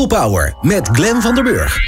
[0.00, 1.78] People Power met Glen van der Burg.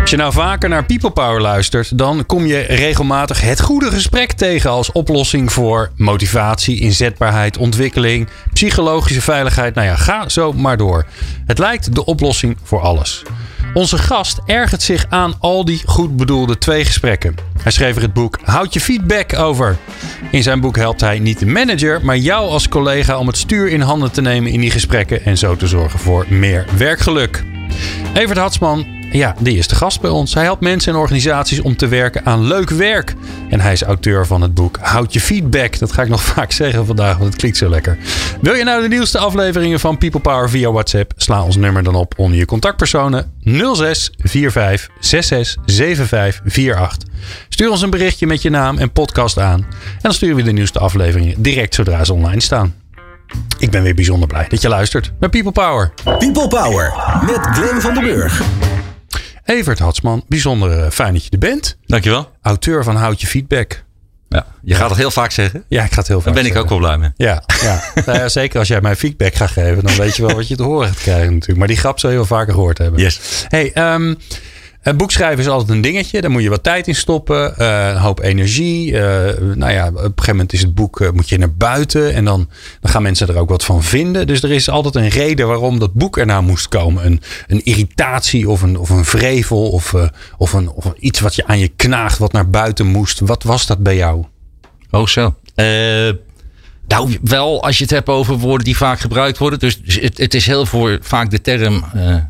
[0.00, 4.32] Als je nou vaker naar People Power luistert, dan kom je regelmatig het goede gesprek
[4.32, 9.74] tegen als oplossing voor motivatie, inzetbaarheid, ontwikkeling, psychologische veiligheid.
[9.74, 11.06] Nou ja, ga zo maar door.
[11.46, 13.22] Het lijkt de oplossing voor alles.
[13.78, 17.34] Onze gast ergert zich aan al die goed bedoelde tweegesprekken.
[17.62, 19.76] Hij schreef er het boek Houd je feedback over.
[20.30, 23.68] In zijn boek helpt hij niet de manager, maar jou als collega om het stuur
[23.68, 27.44] in handen te nemen in die gesprekken en zo te zorgen voor meer werkgeluk.
[28.14, 30.34] Evert Hatsman ja, die is de gast bij ons.
[30.34, 33.14] Hij helpt mensen en organisaties om te werken aan leuk werk.
[33.48, 35.78] En hij is auteur van het boek Houd je feedback.
[35.78, 37.98] Dat ga ik nog vaak zeggen vandaag, want het klinkt zo lekker.
[38.40, 41.12] Wil je nou de nieuwste afleveringen van People Power via WhatsApp?
[41.16, 43.32] Sla ons nummer dan op onder je contactpersonen
[43.74, 47.08] 06 45 66 75 48.
[47.48, 49.60] Stuur ons een berichtje met je naam en podcast aan.
[49.70, 52.74] En dan sturen we de nieuwste afleveringen direct zodra ze online staan.
[53.58, 55.92] Ik ben weer bijzonder blij dat je luistert naar People Power.
[56.18, 56.92] People Power
[57.26, 58.42] met Glenn van den Burg.
[59.48, 61.76] Evert Hatsman, bijzonder eh, fijn dat je er bent.
[61.86, 62.30] Dankjewel.
[62.42, 63.84] Auteur van Houd je Feedback.
[64.28, 65.64] Ja, je gaat het heel vaak zeggen.
[65.68, 67.10] Ja, ik ga het heel vaak Daar ben ik ook wel blij mee.
[67.16, 67.82] Ja, ja.
[68.06, 70.56] nou ja, zeker als jij mij feedback gaat geven, dan weet je wel wat je
[70.56, 71.58] te horen gaat krijgen natuurlijk.
[71.58, 73.00] Maar die grap zou je wel vaker gehoord hebben.
[73.00, 73.20] Yes.
[73.48, 74.18] Hey, um,
[74.82, 76.20] een boekschrijven is altijd een dingetje.
[76.20, 77.54] Daar moet je wat tijd in stoppen.
[77.58, 78.92] Uh, een hoop energie.
[78.92, 79.00] Uh,
[79.54, 82.14] nou ja, op een gegeven moment is het boek, moet je naar buiten.
[82.14, 82.48] En dan,
[82.80, 84.26] dan gaan mensen er ook wat van vinden.
[84.26, 87.06] Dus er is altijd een reden waarom dat boek ernaar moest komen.
[87.06, 89.70] Een, een irritatie of een, of een vrevel.
[89.70, 89.94] Of,
[90.36, 93.20] of, een, of iets wat je aan je knaagt, wat naar buiten moest.
[93.20, 94.24] Wat was dat bij jou?
[94.90, 95.34] Oh, zo.
[96.86, 99.58] nou, wel als je het hebt over woorden die vaak gebruikt worden.
[99.58, 101.84] Dus het, het is heel voor vaak de term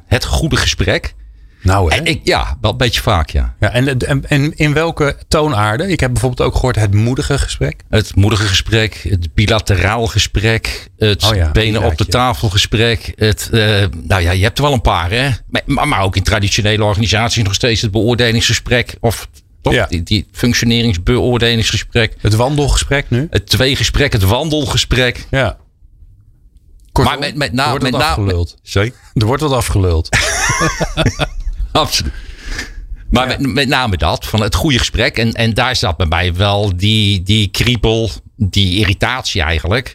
[0.07, 1.17] het goede gesprek.
[1.63, 2.03] Nou, hè?
[2.03, 3.55] Ik, ja, wel een beetje vaak, ja.
[3.61, 5.91] ja en, en, in welke toonaarden?
[5.91, 7.83] Ik heb bijvoorbeeld ook gehoord het moedige gesprek.
[7.89, 13.13] Het moedige gesprek, het bilateraal gesprek, het oh ja, benen op de tafel gesprek.
[13.17, 15.31] Het, uh, nou ja, je hebt er wel een paar, hè.
[15.67, 18.97] Maar, maar ook in traditionele organisaties nog steeds het beoordelingsgesprek.
[19.01, 19.29] Of
[19.61, 19.73] toch?
[19.73, 19.87] Ja.
[19.87, 22.15] Die, die functioneringsbeoordelingsgesprek.
[22.19, 23.27] Het wandelgesprek nu?
[23.31, 25.27] Het tweegesprek, het wandelgesprek.
[25.31, 25.57] Ja.
[26.93, 28.47] Kortom, maar met, met, na, met name.
[28.63, 28.93] Sorry?
[29.15, 30.09] Er wordt wat afgeluld.
[31.73, 32.13] Absoluut.
[33.11, 35.17] Maar met, met, name dat, van het goede gesprek.
[35.17, 39.95] En, en daar zat bij mij wel die, die kriebel, die irritatie eigenlijk.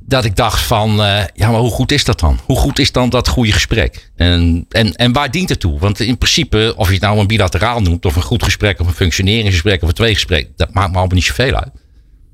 [0.00, 2.38] Dat ik dacht van, uh, ja, maar hoe goed is dat dan?
[2.44, 4.10] Hoe goed is dan dat goede gesprek?
[4.16, 5.78] En, en, en waar dient het toe?
[5.78, 8.86] Want in principe, of je het nou een bilateraal noemt, of een goed gesprek, of
[8.86, 11.70] een functioneringsgesprek, of een tweegesprek, dat maakt me allemaal niet zoveel uit.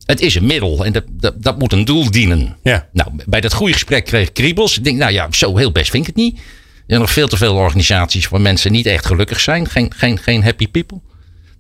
[0.05, 2.57] Het is een middel en dat, dat, dat moet een doel dienen.
[2.63, 2.89] Ja.
[2.93, 4.77] Nou, bij dat goede gesprek kreeg ik kriebels.
[4.79, 6.41] Ik denk, nou ja, zo heel best vind ik het niet.
[6.87, 9.69] Er zijn nog veel te veel organisaties waar mensen niet echt gelukkig zijn.
[9.69, 11.01] Geen, geen, geen happy people.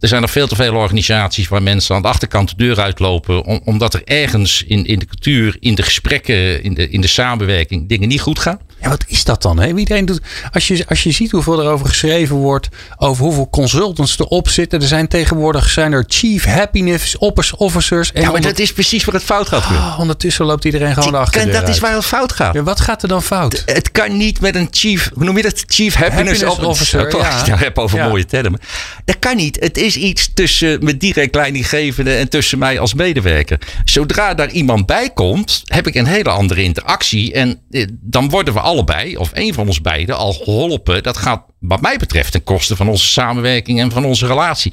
[0.00, 3.44] Er zijn nog veel te veel organisaties waar mensen aan de achterkant de deur uitlopen.
[3.64, 7.88] omdat er ergens in, in de cultuur, in de gesprekken, in de, in de samenwerking
[7.88, 8.58] dingen niet goed gaan.
[8.84, 9.60] Ja, wat is dat dan?
[9.60, 9.74] Hè?
[9.76, 10.20] Iedereen doet,
[10.52, 14.80] als, je, als je ziet hoeveel er over geschreven wordt, over hoeveel consultants erop zitten.
[14.80, 17.18] Er zijn tegenwoordig zijn er chief happiness
[17.56, 18.12] officers.
[18.12, 19.64] En ja, maar dat is precies waar het fout gaat.
[19.64, 21.52] Oh, ondertussen loopt iedereen gewoon achter.
[21.52, 22.54] Dat is waar het fout gaat.
[22.54, 23.62] Ja, wat gaat er dan fout?
[23.66, 25.64] Het kan niet met een chief, hoe noem je dat?
[25.66, 27.06] Chief happiness, happiness officer.
[27.06, 27.54] officer ja.
[27.54, 27.56] ja.
[27.56, 28.60] heb over mooie termen.
[29.04, 29.56] Dat kan niet.
[29.60, 33.58] Het is iets tussen mijn direct leidinggevende en tussen mij als medewerker.
[33.84, 37.32] Zodra daar iemand bij komt, heb ik een hele andere interactie.
[37.32, 41.02] En eh, dan worden we al allebei, of een van ons beiden, al geholpen.
[41.02, 44.72] Dat gaat, wat mij betreft, ten koste van onze samenwerking en van onze relatie.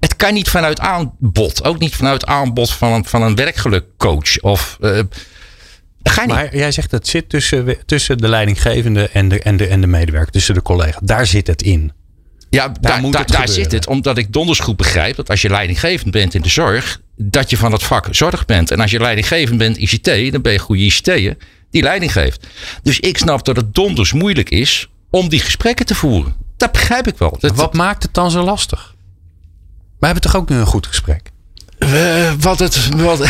[0.00, 1.64] Het kan niet vanuit aanbod.
[1.64, 4.40] Ook niet vanuit aanbod van een, van een werkgelukcoach.
[4.40, 4.78] Of.
[4.80, 5.00] Uh.
[6.26, 9.86] Maar jij zegt het zit tussen, tussen de leidinggevende en de, en, de, en de
[9.86, 11.00] medewerker, tussen de collega.
[11.02, 11.92] Daar zit het in.
[12.50, 13.86] Ja, daar, daar, daar zit het.
[13.86, 17.56] Omdat ik donders goed begrijp dat als je leidinggevend bent in de zorg, dat je
[17.56, 18.70] van het vak zorg bent.
[18.70, 21.36] En als je leidinggevend bent ICT, dan ben je goede ICT'er
[21.70, 22.46] die leiding geeft.
[22.82, 26.36] Dus ik snap dat het donders moeilijk is om die gesprekken te voeren.
[26.56, 27.38] Dat begrijp ik wel.
[27.54, 28.94] wat maakt het dan zo lastig?
[29.98, 31.30] We hebben toch ook nu een goed gesprek?
[31.78, 32.88] Uh, wat het.
[32.96, 33.18] Wat...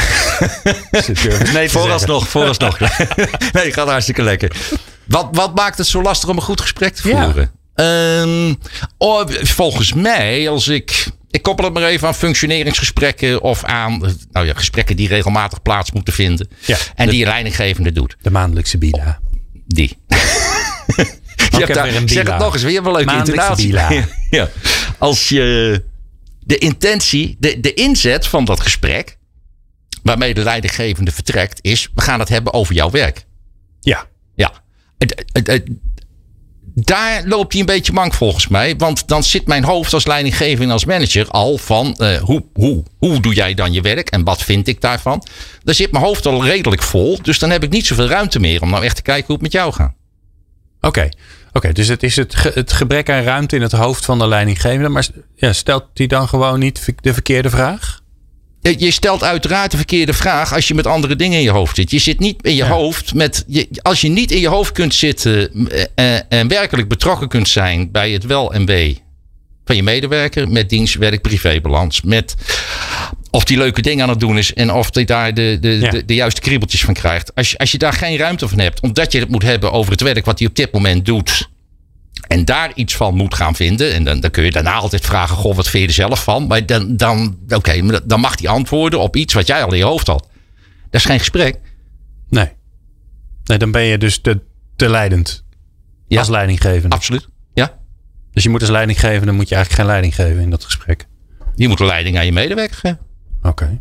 [1.52, 2.28] nee, vooralsnog.
[2.28, 2.78] vooralsnog.
[3.52, 4.56] nee, gaat hartstikke lekker.
[5.04, 7.50] Wat, wat maakt het zo lastig om een goed gesprek te voeren?
[7.74, 8.20] Ja.
[8.20, 8.58] Um,
[8.98, 13.98] oh, volgens mij, als ik ik koppel het maar even aan functioneringsgesprekken of aan
[14.32, 16.48] nou ja, gesprekken die regelmatig plaats moeten vinden.
[16.66, 18.16] Ja, en die je leidinggevende doet.
[18.22, 19.20] De maandelijkse bila.
[19.66, 19.98] Die.
[21.36, 23.72] je hebt daar, zeg het nog eens, weer een leuke intonatie.
[24.30, 24.48] ja.
[24.98, 25.84] Als je
[26.40, 29.18] de intentie, de, de inzet van dat gesprek,
[30.02, 33.26] waarmee de leidinggevende vertrekt, is: we gaan het hebben over jouw werk.
[33.80, 34.06] Ja.
[34.34, 34.52] Ja.
[36.84, 38.76] Daar loopt hij een beetje mank volgens mij.
[38.76, 42.82] Want dan zit mijn hoofd als leidinggever en als manager al van uh, hoe, hoe,
[42.98, 45.24] hoe doe jij dan je werk en wat vind ik daarvan?
[45.62, 47.18] Dan zit mijn hoofd al redelijk vol.
[47.22, 49.42] Dus dan heb ik niet zoveel ruimte meer om nou echt te kijken hoe het
[49.42, 49.94] met jou gaat.
[50.80, 51.08] Oké,
[51.52, 51.72] oké.
[51.72, 54.88] dus het is het, het gebrek aan ruimte in het hoofd van de leidinggevende.
[54.88, 58.00] Maar ja, stelt hij dan gewoon niet de verkeerde vraag?
[58.60, 61.90] Je stelt uiteraard de verkeerde vraag als je met andere dingen in je hoofd zit.
[61.90, 63.44] Je zit niet in je hoofd met.
[63.46, 67.48] Je, als je niet in je hoofd kunt zitten eh, eh, en werkelijk betrokken kunt
[67.48, 69.02] zijn bij het wel en wee
[69.64, 72.34] van je medewerker, met dienst, werk, privébalans, met
[73.30, 76.04] of die leuke dingen aan het doen is en of hij daar de, de, de,
[76.04, 77.34] de, juiste kriebeltjes van krijgt.
[77.34, 79.92] Als je, als je daar geen ruimte van hebt, omdat je het moet hebben over
[79.92, 81.48] het werk wat hij op dit moment doet.
[82.26, 83.92] En daar iets van moet gaan vinden.
[83.92, 86.46] En dan, dan kun je daarna altijd vragen: Goh, wat vind je er zelf van?
[86.46, 89.84] Maar dan, dan, oké, dan mag hij antwoorden op iets wat jij al in je
[89.84, 90.28] hoofd had.
[90.90, 91.58] Dat is geen gesprek.
[92.28, 92.52] Nee.
[93.44, 94.40] Nee, dan ben je dus te,
[94.76, 95.44] te leidend.
[96.06, 96.96] Ja, als leidinggevende.
[96.96, 97.28] Absoluut.
[97.54, 97.78] Ja.
[98.32, 101.06] Dus je moet als leidinggevende moet je eigenlijk geen leiding geven in dat gesprek.
[101.54, 102.98] Je moet een leiding aan je medewerker geven.
[103.42, 103.80] Oké.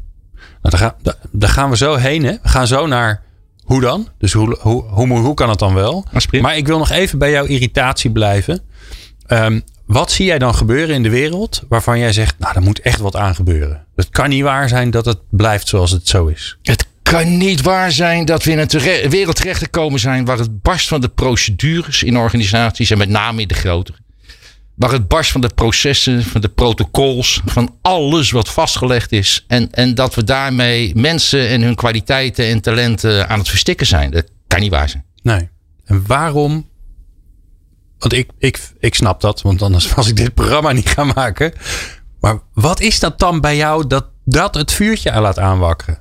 [0.62, 0.96] Nou, daar, gaan,
[1.32, 2.24] daar gaan we zo heen.
[2.24, 2.32] Hè?
[2.32, 3.24] We gaan zo naar
[3.68, 4.08] hoe dan?
[4.18, 6.06] Dus hoe, hoe, hoe, hoe kan het dan wel?
[6.42, 8.62] Maar ik wil nog even bij jouw irritatie blijven.
[9.28, 12.80] Um, wat zie jij dan gebeuren in de wereld waarvan jij zegt, nou, er moet
[12.80, 13.86] echt wat aan gebeuren?
[13.96, 16.58] Het kan niet waar zijn dat het blijft zoals het zo is.
[16.64, 20.88] Het kan niet waar zijn dat we in een wereld terechtgekomen zijn waar het barst
[20.88, 23.98] van de procedures in organisaties en met name in de grotere
[24.78, 29.46] waar het barst van de processen, van de protocols, van alles wat vastgelegd is.
[29.48, 34.12] En, en dat we daarmee mensen en hun kwaliteiten en talenten aan het verstikken zijn.
[34.12, 35.06] Dat kan niet waar zijn.
[35.22, 35.50] Nee.
[35.86, 36.70] En waarom?
[37.98, 41.54] Want ik, ik, ik snap dat, want anders was ik dit programma niet gaan maken.
[42.20, 46.00] Maar wat is dat dan bij jou dat dat het vuurtje laat aanwakkeren?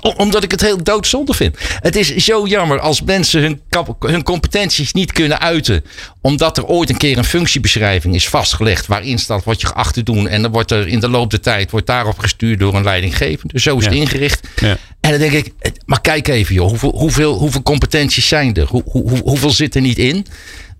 [0.00, 1.56] Omdat ik het heel doodzonde vind.
[1.80, 3.60] Het is zo jammer als mensen hun,
[3.98, 5.84] hun competenties niet kunnen uiten.
[6.20, 8.86] Omdat er ooit een keer een functiebeschrijving is vastgelegd.
[8.86, 10.28] Waarin staat wat je geacht te doen.
[10.28, 13.60] En dan wordt er in de loop der tijd wordt daarop gestuurd door een leidinggevende.
[13.60, 14.48] Zo is het ingericht.
[14.56, 14.76] Ja.
[15.00, 15.52] En dan denk ik,
[15.84, 16.68] maar kijk even joh.
[16.68, 18.66] Hoeveel, hoeveel, hoeveel competenties zijn er?
[18.66, 20.26] Hoe, hoe, hoeveel zit er niet in?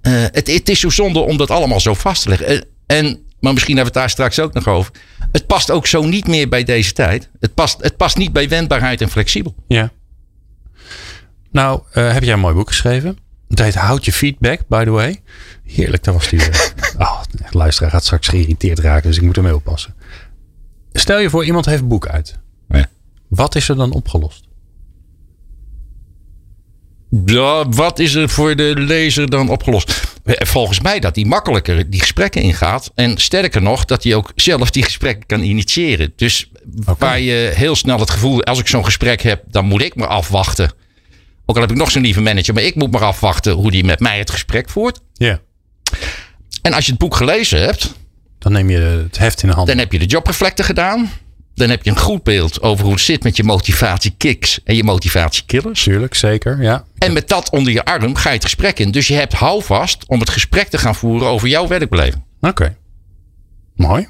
[0.03, 2.65] Uh, het, het, is zo zonde om dat allemaal zo vast te leggen.
[2.87, 4.93] En maar misschien hebben we het daar straks ook nog over.
[5.37, 7.31] Het past ook zo niet meer bij deze tijd.
[7.41, 9.55] Het past, het past niet bij wendbaarheid en flexibel.
[9.69, 9.91] Ja.
[11.51, 13.19] Nou, uh, heb jij een mooi boek geschreven.
[13.49, 15.23] Het heet Houd je feedback, by the way.
[15.65, 16.41] Heerlijk, dat was die.
[16.99, 19.95] oh, luisteraar gaat straks geïrriteerd raken, dus ik moet ermee oppassen.
[20.93, 22.39] Stel je voor, iemand heeft een boek uit.
[22.69, 22.87] Ja.
[23.29, 24.46] Wat is er dan opgelost?
[27.25, 30.03] Ja, wat is er voor de lezer dan opgelost?
[30.25, 32.91] Volgens mij dat hij makkelijker die gesprekken ingaat.
[32.95, 36.13] En sterker nog, dat hij ook zelf die gesprekken kan initiëren.
[36.17, 36.51] Dus
[36.99, 40.09] waar je heel snel het gevoel, als ik zo'n gesprek heb, dan moet ik maar
[40.09, 40.73] afwachten.
[41.47, 43.85] Ook al heb ik nog zo'n lieve manager, maar ik moet maar afwachten hoe die
[43.85, 45.01] met mij het gesprek voert.
[45.13, 45.41] Ja.
[46.63, 47.95] En als je het boek gelezen hebt,
[48.39, 49.69] dan neem je het heft in de hand.
[49.69, 51.11] Dan heb je de jobreflector gedaan
[51.57, 54.85] dan heb je een goed beeld over hoe het zit met je motivatie-kicks en je
[54.85, 55.83] motivatie-killers.
[55.83, 56.85] Tuurlijk, zeker, ja.
[56.99, 58.91] En met dat onder je arm ga je het gesprek in.
[58.91, 62.23] Dus je hebt houvast om het gesprek te gaan voeren over jouw werkbeleving.
[62.41, 62.77] Oké.
[63.75, 64.09] Mooi.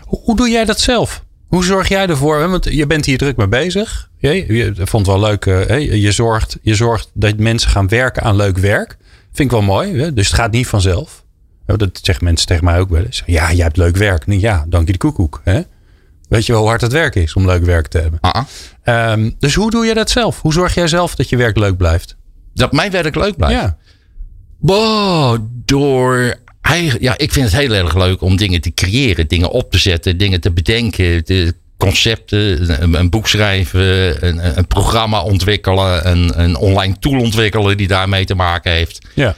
[0.00, 1.24] Hoe, doe jij dat zelf?
[1.46, 2.48] Hoe zorg jij ervoor?
[2.48, 4.10] Want je bent hier druk mee bezig.
[4.18, 5.46] Je, je vond het wel leuk.
[5.46, 8.96] Uh, je, zorgt, je zorgt dat mensen gaan werken aan leuk werk.
[9.32, 9.98] Vind ik wel mooi.
[10.00, 10.12] Hè?
[10.12, 11.24] Dus het gaat niet vanzelf.
[11.66, 13.22] Dat zeggen mensen tegen mij ook wel eens.
[13.26, 14.24] Ja, jij hebt leuk werk.
[14.26, 15.40] Ja, dank je de koekoek.
[15.44, 15.60] Hè?
[16.34, 18.20] Weet je wel hoe hard het werk is om leuk werk te hebben.
[18.84, 20.40] Uh dus hoe doe je dat zelf?
[20.40, 22.16] Hoe zorg jij zelf dat je werk leuk blijft?
[22.54, 23.60] Dat mijn werk leuk blijft?
[23.60, 23.76] Ja.
[24.58, 26.34] Wow, door
[27.00, 30.16] ja, ik vind het heel erg leuk om dingen te creëren, dingen op te zetten,
[30.16, 36.56] dingen te bedenken, de concepten, een, een boek schrijven, een, een, programma ontwikkelen, een, een
[36.56, 39.06] online tool ontwikkelen die daarmee te maken heeft.
[39.14, 39.36] Ja.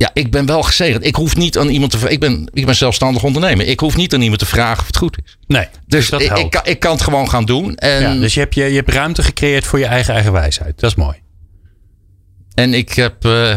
[0.00, 1.04] Ja, ik ben wel gezegend.
[1.04, 3.66] Ik hoef niet aan iemand te ik ben, ik ben zelfstandig ondernemer.
[3.66, 5.36] Ik hoef niet aan iemand te vragen of het goed is.
[5.46, 5.68] Nee.
[5.86, 7.76] Dus, dat ik, ik, kan, ik kan het gewoon gaan doen.
[7.76, 10.80] En ja, dus je hebt, je, je hebt ruimte gecreëerd voor je eigen eigen wijsheid.
[10.80, 11.16] Dat is mooi.
[12.54, 13.24] En ik heb.
[13.24, 13.50] Uh,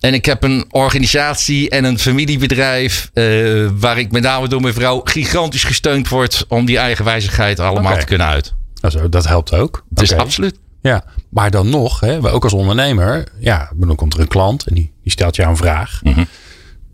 [0.00, 3.10] en ik heb een organisatie en een familiebedrijf.
[3.14, 6.44] Uh, waar ik met name door mijn vrouw gigantisch gesteund word.
[6.48, 8.54] om die eigen wijzigheid allemaal te kunnen uit.
[8.80, 9.84] Also, dat helpt ook.
[9.88, 10.24] Dus okay.
[10.24, 10.58] absoluut.
[10.90, 14.74] Ja, maar dan nog, hè, ook als ondernemer, ja, dan komt er een klant en
[14.74, 16.00] die, die stelt jou een vraag.
[16.02, 16.24] Mhm.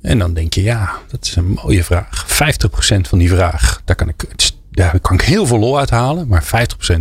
[0.03, 2.27] En dan denk je, ja, dat is een mooie vraag.
[2.29, 4.25] 50% van die vraag, daar kan ik,
[4.71, 6.29] daar kan ik heel veel lol uithalen.
[6.29, 6.47] Maar 50%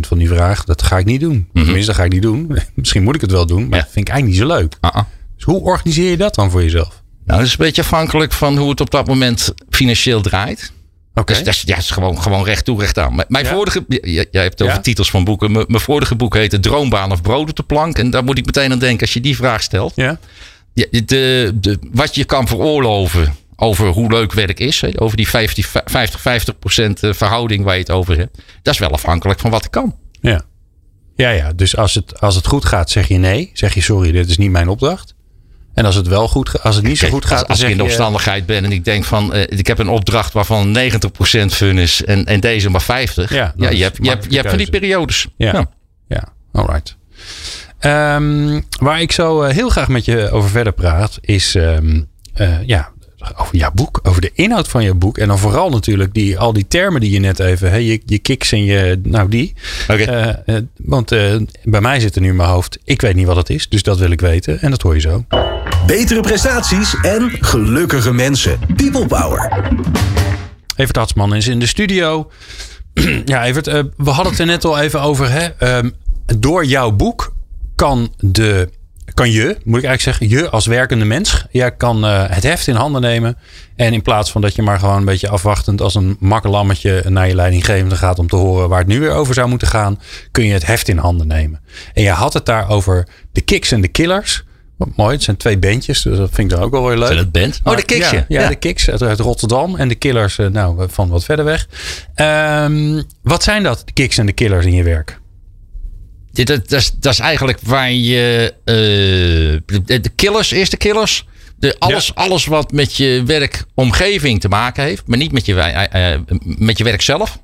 [0.00, 1.48] van die vraag, dat ga ik niet doen.
[1.52, 2.58] Mm Tenminste, dat ga ik niet doen.
[2.74, 4.76] Misschien moet ik het wel doen, maar dat vind ik eigenlijk niet zo leuk.
[4.80, 5.02] Uh
[5.36, 7.02] Dus hoe organiseer je dat dan voor jezelf?
[7.24, 10.72] Nou, dat is een beetje afhankelijk van hoe het op dat moment financieel draait.
[11.14, 11.32] Oké.
[11.32, 13.24] Dus dat is, ja, is gewoon, gewoon recht toe, recht aan.
[13.28, 15.52] Mijn vorige, jij, hebt het over titels van boeken.
[15.52, 17.98] Mijn, mijn vorige boek heette Droombaan of Brood op de plank.
[17.98, 19.92] En daar moet ik meteen aan denken als je die vraag stelt.
[19.96, 20.18] Ja.
[20.72, 24.80] ja de, de, wat je kan veroorloven over hoe leuk werk is.
[24.80, 28.42] Hè, over die 50, 50, 50 procent verhouding waar je het over hebt.
[28.62, 29.96] Dat is wel afhankelijk van wat ik kan.
[30.20, 30.42] Ja.
[31.16, 31.52] Ja, ja.
[31.52, 33.50] Dus als het, als het goed gaat, zeg je nee.
[33.52, 35.14] Zeg je sorry, dit is niet mijn opdracht.
[35.80, 37.38] En als het wel goed als het niet zo goed gaat.
[37.38, 39.88] Als, als ik in de omstandigheid ben en ik denk van uh, ik heb een
[39.88, 43.32] opdracht waarvan 90% fun is en, en deze maar 50.
[43.32, 45.26] Ja, ja je, hebt, je, hebt, je hebt van die periodes.
[45.36, 45.70] Ja, ja.
[46.08, 46.28] ja.
[46.52, 46.96] alright.
[47.80, 52.66] Um, waar ik zo uh, heel graag met je over verder praat, is um, uh,
[52.66, 52.90] ja,
[53.36, 55.18] over jouw boek, over de inhoud van je boek.
[55.18, 58.18] En dan vooral natuurlijk die, al die termen die je net even, hè, je, je
[58.18, 59.54] kicks en je, nou die.
[59.88, 60.38] Okay.
[60.46, 63.26] Uh, uh, want uh, bij mij zit er nu in mijn hoofd, ik weet niet
[63.26, 64.60] wat het is, dus dat wil ik weten.
[64.60, 65.24] En dat hoor je zo.
[65.86, 68.58] Betere prestaties en gelukkige mensen.
[68.76, 69.68] People Power.
[70.76, 72.30] Evert Hatsman is in de studio.
[73.24, 75.30] ja, Evert, we hadden het er net al even over.
[75.30, 75.76] Hè?
[75.78, 75.92] Um,
[76.38, 77.32] door jouw boek
[77.74, 78.68] kan de
[79.14, 82.66] kan je, moet ik eigenlijk zeggen, je als werkende mens, jij kan uh, het heft
[82.66, 83.36] in handen nemen.
[83.76, 87.28] En in plaats van dat je maar gewoon een beetje afwachtend als een makkelammetje naar
[87.28, 90.00] je leidinggevende gaat om te horen waar het nu weer over zou moeten gaan,
[90.30, 91.60] kun je het heft in handen nemen.
[91.94, 94.44] En je had het daar over de kicks en de killers.
[94.76, 97.06] Wat mooi, het zijn twee bandjes, dus dat vind ik dan ook wel weer leuk.
[97.06, 97.60] Zijn het band?
[97.64, 98.10] Oh, de kicks.
[98.10, 101.68] Ja, ja, de kicks uit, Rotterdam en de killers uh, nou, van wat verder weg.
[102.16, 105.19] Um, wat zijn dat, de kicks en de killers in je werk?
[106.44, 108.54] Dat, dat, is, dat is eigenlijk waar je.
[108.64, 111.24] Uh, de killers, eerste killers.
[111.58, 115.54] De, alles, alles wat met je werkomgeving te maken heeft, maar niet met je,
[115.94, 117.38] uh, met je werk zelf.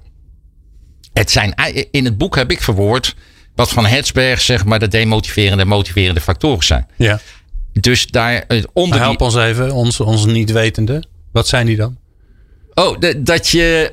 [1.13, 1.55] Het zijn,
[1.91, 3.15] in het boek heb ik verwoord
[3.55, 6.87] wat van Hertzberg zeg maar de demotiverende en motiverende factoren zijn.
[6.97, 7.21] Ja.
[7.73, 8.99] Dus daar onder.
[8.99, 11.05] help ons even, ons, ons niet wetende.
[11.33, 11.97] Wat zijn die dan?
[12.75, 13.93] Oh, de, dat je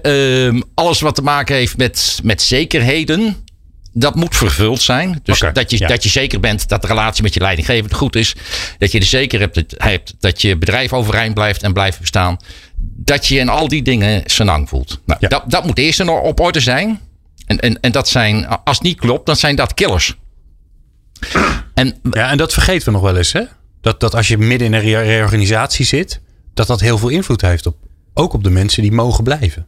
[0.54, 3.46] uh, alles wat te maken heeft met, met zekerheden
[3.94, 5.20] dat moet vervuld zijn.
[5.24, 8.36] Dus dat, je, dat je zeker bent dat de relatie met je leidinggevende goed is.
[8.78, 12.38] Dat je er zeker hebt, hebt dat je bedrijf overeind blijft en blijft bestaan.
[12.96, 15.00] Dat je in al die dingen senang voelt.
[15.06, 17.00] Nou, dat, dat moet eerst op orde zijn.
[17.46, 20.16] En, en, en dat zijn, als het niet klopt, dan zijn dat killers.
[21.74, 23.44] En, ja, en dat vergeten we nog wel eens, hè?
[23.82, 26.22] Dat, dat als je midden in een reorganisatie zit,
[26.54, 27.76] dat dat heel veel invloed heeft op,
[28.14, 29.68] ook op de mensen die mogen blijven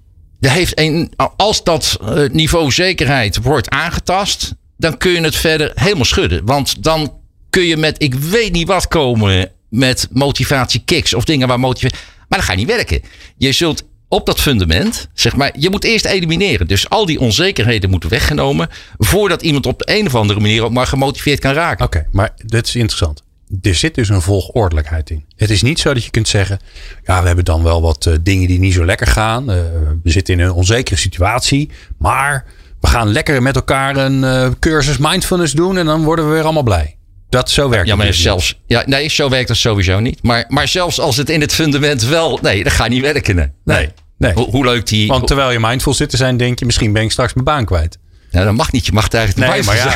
[0.51, 6.05] heeft een, als dat eh, niveau zekerheid wordt aangetast, dan kun je het verder helemaal
[6.05, 6.45] schudden.
[6.45, 7.13] Want dan
[7.49, 11.99] kun je met ik weet niet wat komen met motivatiekicks of dingen waar motivatie.
[12.27, 13.01] Maar dan ga je niet werken.
[13.37, 16.67] Je zult op dat fundament, zeg maar, je moet eerst elimineren.
[16.67, 20.71] Dus al die onzekerheden moeten weggenomen voordat iemand op de een of andere manier ook
[20.71, 21.85] maar gemotiveerd kan raken.
[21.85, 23.24] Oké, maar dit is interessant
[23.61, 25.25] er zit dus een volgordelijkheid in.
[25.35, 26.59] Het is niet zo dat je kunt zeggen:
[27.03, 29.51] ja, we hebben dan wel wat uh, dingen die niet zo lekker gaan.
[29.51, 29.57] Uh,
[30.03, 32.45] we zitten in een onzekere situatie, maar
[32.81, 36.43] we gaan lekker met elkaar een uh, cursus mindfulness doen en dan worden we weer
[36.43, 36.97] allemaal blij.
[37.29, 40.23] Dat zo werkt ja, maar dus zelfs, ja, nee, zo werkt het sowieso niet.
[40.23, 43.53] Maar, maar zelfs als het in het fundament wel, nee, dat gaat niet werken.
[43.63, 43.89] Nee.
[44.17, 44.33] nee.
[44.33, 45.07] hoe leuk die.
[45.07, 47.65] Want terwijl je mindful zit te zijn, denk je misschien ben ik straks mijn baan
[47.65, 47.97] kwijt.
[48.35, 48.85] Nou, dat mag niet.
[48.85, 49.93] Je mag eigenlijk nee, maar ja,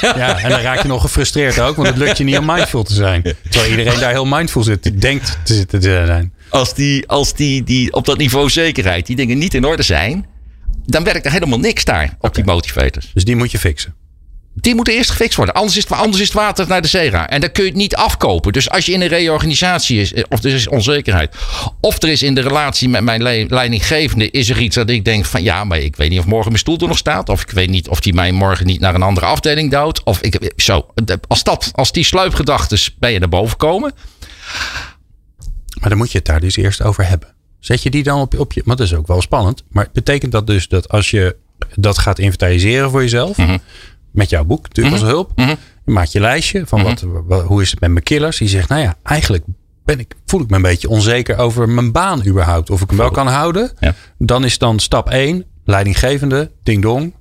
[0.16, 1.76] ja, en dan raak je nog gefrustreerd ook.
[1.76, 3.22] Want het lukt je niet om mindful te zijn.
[3.48, 5.00] Terwijl iedereen daar heel mindful zit.
[5.00, 6.32] Denkt te zitten te zijn.
[6.48, 10.26] Als die, als die, die op dat niveau zekerheid die dingen niet in orde zijn.
[10.86, 13.10] Dan werkt er helemaal niks daar op die motivators.
[13.14, 13.94] Dus die moet je fixen.
[14.60, 15.54] Die moeten eerst gefixt worden.
[15.54, 17.26] Anders is, het, anders is het water naar de zee gaan.
[17.26, 18.52] En dan kun je het niet afkopen.
[18.52, 21.36] Dus als je in een reorganisatie is, eh, of er is onzekerheid.
[21.80, 25.24] Of er is in de relatie met mijn leidinggevende, is er iets dat ik denk
[25.24, 27.28] van ja, maar ik weet niet of morgen mijn stoel er nog staat.
[27.28, 30.04] Of ik weet niet of die mij morgen niet naar een andere afdeling duwt.
[30.04, 30.86] Of ik, zo,
[31.28, 33.92] als, dat, als die sluipgedachten bij je naar boven komen.
[35.80, 37.34] Maar dan moet je het daar dus eerst over hebben.
[37.60, 38.62] Zet je die dan op, op je.
[38.64, 39.62] Maar dat is ook wel spannend.
[39.68, 41.36] Maar betekent dat dus dat als je
[41.74, 43.36] dat gaat inventariseren voor jezelf.
[43.36, 43.56] Mhm
[44.12, 45.14] met jouw boek natuurlijk als mhm.
[45.14, 45.32] hulp.
[45.34, 47.06] Mm Je maakt je lijstje van mhm.
[47.26, 48.38] wat, hoe is het met mijn killers.
[48.38, 49.44] Die zegt, nou ja, eigenlijk
[49.84, 52.70] ben ik, voel ik me een beetje onzeker over mijn baan überhaupt.
[52.70, 53.72] Of ik hem wel kan houden.
[53.80, 53.94] Ja.
[54.18, 57.14] Dan is dan stap 1, leidinggevende, ding dong.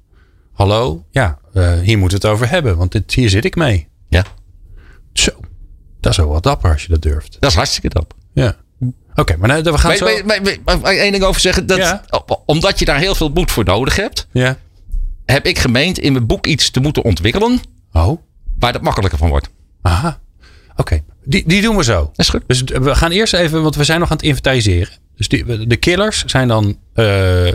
[0.53, 2.77] Hallo, ja, uh, hier moeten we het over hebben.
[2.77, 3.87] Want dit, hier zit ik mee.
[4.09, 4.25] Ja.
[5.13, 5.31] Zo,
[5.99, 7.37] dat is wel wat dapper als je dat durft.
[7.39, 8.17] Dat is hartstikke dapper.
[8.33, 8.55] Ja.
[9.15, 10.07] Oké, maar nou, we gaan zo...
[10.65, 11.65] Maar, één ding over zeggen.
[11.65, 12.01] Dat,
[12.45, 14.27] Omdat je daar heel veel moed voor nodig hebt.
[14.31, 14.57] Ja
[15.31, 17.59] heb ik gemeend in mijn boek iets te moeten ontwikkelen.
[17.93, 18.21] Oh.
[18.59, 19.49] Waar dat makkelijker van wordt.
[19.81, 20.19] Aha.
[20.75, 21.99] Oké, die, die doen we zo.
[21.99, 22.43] Dat is goed.
[22.47, 24.93] Dus we gaan eerst even, want we zijn nog aan het inventariseren.
[25.15, 27.51] Dus die, de killers zijn dan uh,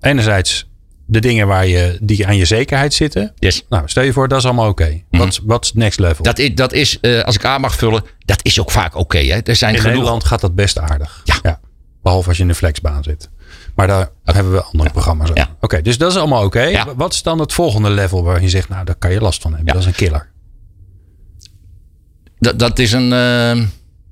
[0.00, 0.68] enerzijds
[1.06, 3.32] de dingen waar je, die aan je zekerheid zitten.
[3.38, 3.64] Yes.
[3.68, 4.82] Nou, stel je voor, dat is allemaal oké.
[4.82, 5.04] Okay.
[5.10, 5.30] Mhm.
[5.44, 6.24] Wat, is next level?
[6.24, 9.18] Dat is, dat is uh, als ik aan mag vullen, dat is ook vaak oké.
[9.18, 9.82] Okay, in genoeg...
[9.82, 11.20] Nederland gaat dat best aardig.
[11.24, 11.38] Ja.
[11.42, 11.60] ja.
[12.02, 13.28] Behalve als je in de flexbaan zit.
[13.76, 15.48] Maar daar hebben we andere programma's over.
[15.60, 16.84] Oké, dus dat is allemaal oké.
[16.96, 19.54] Wat is dan het volgende level waar je zegt, nou, daar kan je last van
[19.54, 19.72] hebben.
[19.72, 20.32] Dat is een killer.
[22.38, 23.12] Dat, dat is een.
[23.12, 23.64] Uh,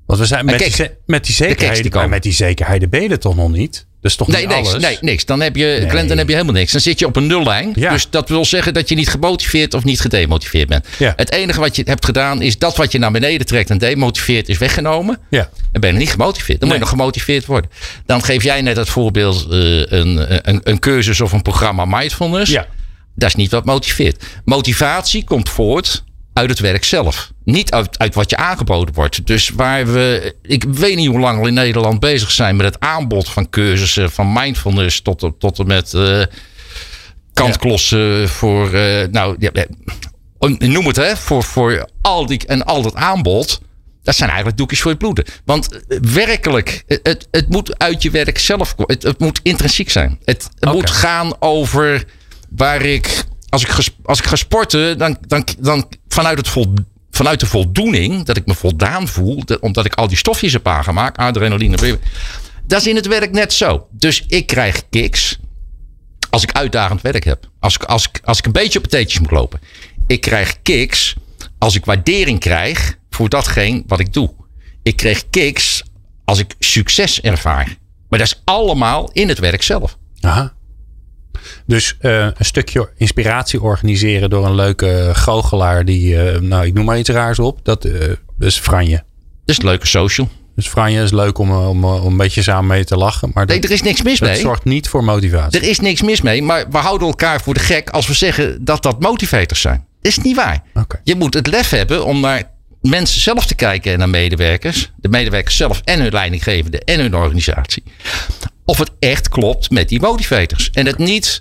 [0.07, 3.37] Want we zijn met die, met die zekerheden, met die zekerheden ben je er toch
[3.37, 3.87] nog niet?
[4.05, 4.77] Is toch nee, niet niks?
[4.77, 5.25] Nee, niks.
[5.25, 6.07] Dan heb je, nee.
[6.07, 6.73] dan heb je helemaal niks.
[6.73, 7.73] Dan zit je op een nullijn.
[7.75, 7.91] Ja.
[7.91, 10.87] Dus dat wil zeggen dat je niet gemotiveerd of niet gedemotiveerd bent.
[10.99, 11.13] Ja.
[11.17, 14.49] Het enige wat je hebt gedaan is dat wat je naar beneden trekt en demotiveert
[14.49, 15.19] is weggenomen.
[15.31, 15.49] Ja.
[15.73, 16.59] En ben je niet gemotiveerd.
[16.59, 17.71] Dan moet je nog gemotiveerd worden.
[18.07, 22.51] Dan geef jij net het voorbeeld uh, een, een, een cursus of een programma mindfulness.
[22.51, 22.67] Ja.
[23.15, 24.25] Dat is niet wat motiveert.
[24.45, 26.04] Motivatie komt voort
[26.35, 27.33] uit het werk zelf.
[27.45, 29.27] Niet uit, uit wat je aangeboden wordt.
[29.27, 32.81] Dus waar we, ik weet niet hoe lang we in Nederland bezig zijn met het
[32.81, 36.23] aanbod van cursussen, van mindfulness tot, tot en met uh,
[37.33, 39.51] kantklossen voor, uh, nou, ja,
[40.59, 43.61] noem het hè, voor, voor al die en al dat aanbod.
[44.03, 45.25] Dat zijn eigenlijk doekjes voor het bloeden.
[45.45, 45.69] Want
[46.13, 48.95] werkelijk, het, het moet uit je werk zelf komen.
[48.95, 50.19] Het, het moet intrinsiek zijn.
[50.25, 50.75] Het, het okay.
[50.75, 52.05] moet gaan over
[52.49, 53.25] waar ik
[53.55, 56.75] als ik, als ik ga sporten, dan, dan, dan vanuit, het vol,
[57.11, 61.17] vanuit de voldoening, dat ik me voldaan voel, omdat ik al die stofjes heb aangemaakt,
[61.17, 61.99] adrenaline.
[62.67, 63.87] Dat is in het werk net zo.
[63.91, 65.39] Dus ik krijg kicks
[66.31, 67.49] als ik uitdagend werk heb.
[67.61, 69.61] Als ik, als ik, als ik een beetje op patatjes moet lopen.
[70.07, 71.15] Ik krijg kicks
[71.59, 74.35] als ik waardering krijg voor datgene wat ik doe.
[74.83, 75.83] Ik krijg kicks
[76.25, 77.77] als ik succes ervaar.
[78.09, 79.99] Maar dat is allemaal in het werk zelf.
[80.21, 80.53] Aha.
[81.67, 86.85] Dus uh, een stukje inspiratie organiseren door een leuke goochelaar die, uh, nou ik noem
[86.85, 88.97] maar iets raars op, dat, uh, dat is Franje.
[89.45, 90.29] Dat is een leuke social.
[90.55, 93.31] Dus Franje is leuk om, om, om een beetje samen mee te lachen.
[93.35, 94.31] Maar nee, er is niks mis mee.
[94.31, 95.61] Het zorgt niet voor motivatie.
[95.61, 98.65] Er is niks mis mee, maar we houden elkaar voor de gek als we zeggen
[98.65, 99.87] dat dat motivators zijn.
[100.01, 100.63] Dat is niet waar.
[100.75, 101.01] Okay.
[101.05, 102.43] Je moet het lef hebben om naar
[102.81, 104.93] mensen zelf te kijken en naar medewerkers.
[104.97, 107.83] De medewerkers zelf en hun leidinggevende en hun organisatie.
[108.65, 110.71] Of het echt klopt met die motivators.
[110.71, 111.41] En het niet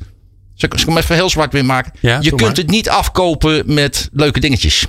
[0.53, 1.93] zal ik hem even heel zwart weer maken?
[1.99, 2.51] Ja, je kunt maar.
[2.51, 4.85] het niet afkopen met leuke dingetjes.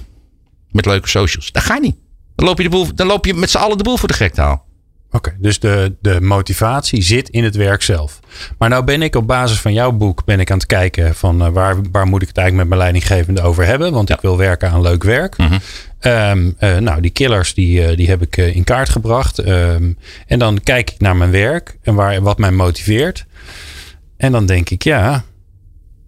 [0.71, 1.53] Met leuke socials.
[1.53, 1.97] Dat gaat niet.
[2.35, 4.15] Dan loop je, de boel, dan loop je met z'n allen de boel voor de
[4.15, 4.63] gek te halen.
[5.15, 8.21] Oké, okay, dus de, de motivatie zit in het werk zelf.
[8.59, 11.43] Maar nou ben ik op basis van jouw boek ben ik aan het kijken van
[11.43, 13.93] uh, waar, waar moet ik het eigenlijk met mijn leidinggevende over hebben.
[13.93, 14.15] Want ja.
[14.15, 15.39] ik wil werken aan leuk werk.
[15.39, 15.61] Mm -hmm.
[16.13, 19.47] um, uh, nou, die killers die, uh, die heb ik in kaart gebracht.
[19.47, 23.27] Um, en dan kijk ik naar mijn werk en waar, wat mij motiveert.
[24.17, 25.25] En dan denk ik, ja,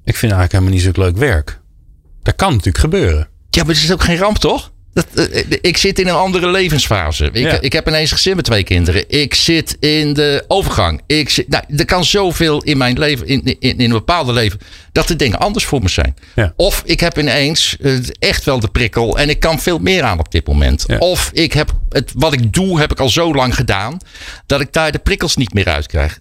[0.05, 1.61] ik vind eigenlijk helemaal niet zo leuk werk.
[2.23, 3.29] Dat kan natuurlijk gebeuren.
[3.51, 4.73] Ja, maar het is ook geen ramp, toch?
[4.97, 7.25] Dat, uh, ik zit in een andere levensfase.
[7.33, 7.61] Ik, ja.
[7.61, 9.05] ik heb ineens gezin met twee kinderen.
[9.09, 11.01] Ik zit in de overgang.
[11.07, 14.59] Ik zit, nou, er kan zoveel in mijn leven, in, in, in een bepaalde leven,
[14.93, 16.17] dat de dingen anders voor me zijn.
[16.35, 16.53] Ja.
[16.57, 20.19] Of ik heb ineens uh, echt wel de prikkel en ik kan veel meer aan
[20.19, 20.85] op dit moment.
[20.87, 20.99] Ja.
[20.99, 23.99] Of ik heb het, wat ik doe, heb ik al zo lang gedaan,
[24.47, 26.19] dat ik daar de prikkels niet meer uit krijg.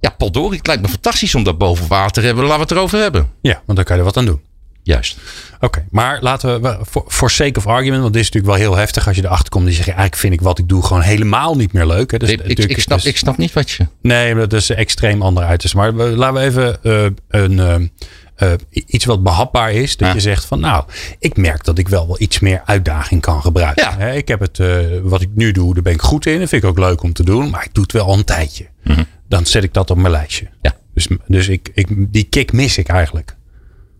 [0.00, 2.44] Ja, potdorie, het lijkt me fantastisch om dat boven water te hebben.
[2.44, 3.30] Laten we het erover hebben.
[3.42, 4.46] Ja, want dan kan je er wat aan doen.
[4.88, 5.16] Juist.
[5.54, 8.78] Oké, okay, maar laten we, voor sake of argument, want dit is natuurlijk wel heel
[8.78, 11.02] heftig als je erachter komt en je zegt, eigenlijk vind ik wat ik doe gewoon
[11.02, 12.10] helemaal niet meer leuk.
[12.10, 12.18] Hè.
[12.18, 13.86] Dus, ik, ik, ik, snap, dus, ik snap niet wat je...
[14.02, 15.74] Nee, dat is extreem ander uiterst.
[15.74, 17.90] Maar laten we even uh, een...
[18.38, 19.96] Uh, iets wat behapbaar is.
[19.96, 20.14] Dat ja.
[20.14, 20.84] je zegt van nou,
[21.18, 23.84] ik merk dat ik wel wel iets meer uitdaging kan gebruiken.
[23.84, 23.96] Ja.
[23.98, 26.38] He, ik heb het, uh, wat ik nu doe, daar ben ik goed in.
[26.38, 27.50] Dat vind ik ook leuk om te doen.
[27.50, 28.66] Maar ik doe het wel al een tijdje.
[28.84, 29.06] Mm -hmm.
[29.28, 30.48] Dan zet ik dat op mijn lijstje.
[30.62, 30.76] Ja.
[30.94, 33.36] Dus, dus ik, ik, die kick mis ik eigenlijk.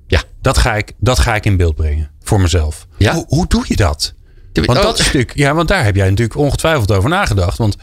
[0.09, 0.23] Ja.
[0.41, 2.11] Dat ga ik, dat ga ik in beeld brengen.
[2.23, 2.87] Voor mezelf.
[2.97, 3.15] Ja.
[3.15, 4.15] Hoe, hoe doe je dat?
[4.53, 7.59] Want dat stuk, ja, want daar heb jij natuurlijk ongetwijfeld over nagedacht.
[7.59, 7.77] Want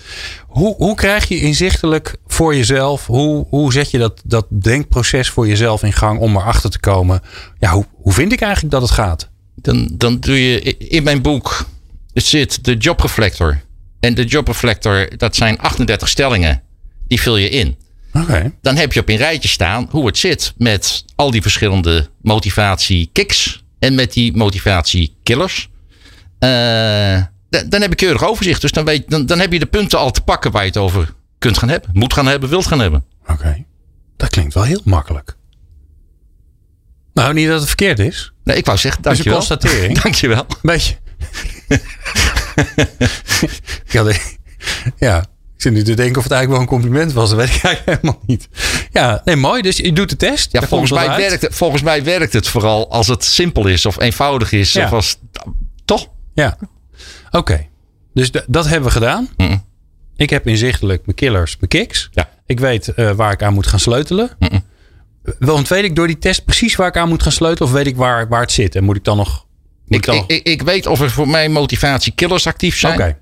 [0.48, 5.48] hoe, hoe krijg je inzichtelijk voor jezelf, hoe, hoe zet je dat, dat denkproces voor
[5.48, 7.22] jezelf in gang om erachter te komen?
[7.60, 9.30] Ja, hoe, hoe vind ik eigenlijk dat het gaat?
[9.56, 11.66] Dan, dan doe je in mijn boek
[12.14, 13.62] zit de jobreflector.
[14.00, 16.62] En de jobreflector, dat zijn 38 stellingen.
[17.08, 17.78] Die vul je in.
[18.22, 18.56] Okay.
[18.62, 23.10] Dan heb je op een rijtje staan hoe het zit met al die verschillende motivatie
[23.12, 25.70] kicks en met die motivatie killers.
[26.40, 28.62] Uh, dan heb ik keurig overzicht.
[28.62, 30.78] Dus dan, weet, dan, dan heb je de punten al te pakken waar je het
[30.78, 31.90] over kunt gaan hebben.
[31.94, 33.06] Moet gaan hebben, wilt gaan hebben.
[33.22, 33.32] Oké.
[33.32, 33.66] Okay.
[34.18, 35.36] Dat klinkt wel heel makkelijk.
[37.14, 38.34] Nou, niet dat het verkeerd is.
[38.44, 39.34] Nee, ik wou zeggen, dankjewel.
[39.34, 40.00] Dat is een constatering.
[40.04, 40.46] dankjewel.
[40.62, 40.96] Beetje.
[43.92, 44.14] ja,
[44.98, 45.26] ja,
[45.66, 47.30] zit nu te denken of het eigenlijk wel een compliment was.
[47.30, 48.50] Dat weet ik eigenlijk helemaal niet.
[48.92, 49.62] Ja, nee, mooi.
[49.62, 50.52] Dus je doet de test.
[50.52, 54.00] Ja, volgens mij, werkt het, volgens mij werkt het vooral als het simpel is of
[54.00, 54.74] eenvoudig is.
[54.74, 54.86] Ja.
[54.86, 55.18] Of als,
[55.86, 56.08] toch?
[56.34, 56.58] Ja.
[57.28, 57.38] Oké.
[57.38, 57.70] Okay.
[58.14, 59.30] Dus dat hebben we gedaan.
[59.38, 59.64] Mm.
[60.16, 62.10] Ik heb inzichtelijk mijn killers, mijn kicks.
[62.12, 62.30] Ja.
[62.46, 64.30] Ik weet uh, waar ik aan moet gaan sleutelen.
[64.40, 64.64] Mm
[65.40, 67.70] Want weet ik door die test precies waar ik aan moet gaan sleutelen?
[67.70, 68.76] Of weet ik waar, waar het zit?
[68.76, 69.46] En moet ik dan nog...
[69.88, 72.94] Ik, ik, ik, ik, weet of er voor mij motivatie killers actief zijn.
[72.94, 73.02] Oké.
[73.02, 73.18] Okay.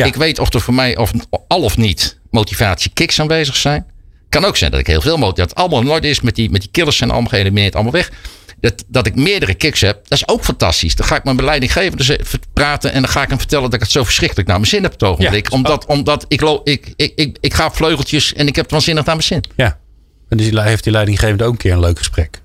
[0.00, 0.06] Ja.
[0.06, 1.12] Ik weet of er voor mij of,
[1.48, 3.86] al of niet motivatie kicks aanwezig zijn.
[4.28, 5.54] Kan ook zijn dat ik heel veel motivatie.
[5.54, 8.10] Dat allemaal nooit is met die, met die killers zijn allemaal geëlimineerd, allemaal weg.
[8.60, 10.94] dat, dat ik meerdere kicks heb, dat is ook fantastisch.
[10.94, 12.20] Dan ga ik mijn leidinggevende
[12.52, 14.82] praten en dan ga ik hem vertellen dat ik het zo verschrikkelijk naar mijn zin
[14.82, 15.52] heb op het ogenblik.
[15.52, 19.04] omdat omdat ik, ik, ik, ik, ik ga op vleugeltjes en ik heb het waanzinnig
[19.04, 19.44] naar mijn zin.
[19.56, 19.78] Ja,
[20.28, 22.42] en dus heeft die leidinggevende ook een keer een leuk gesprek.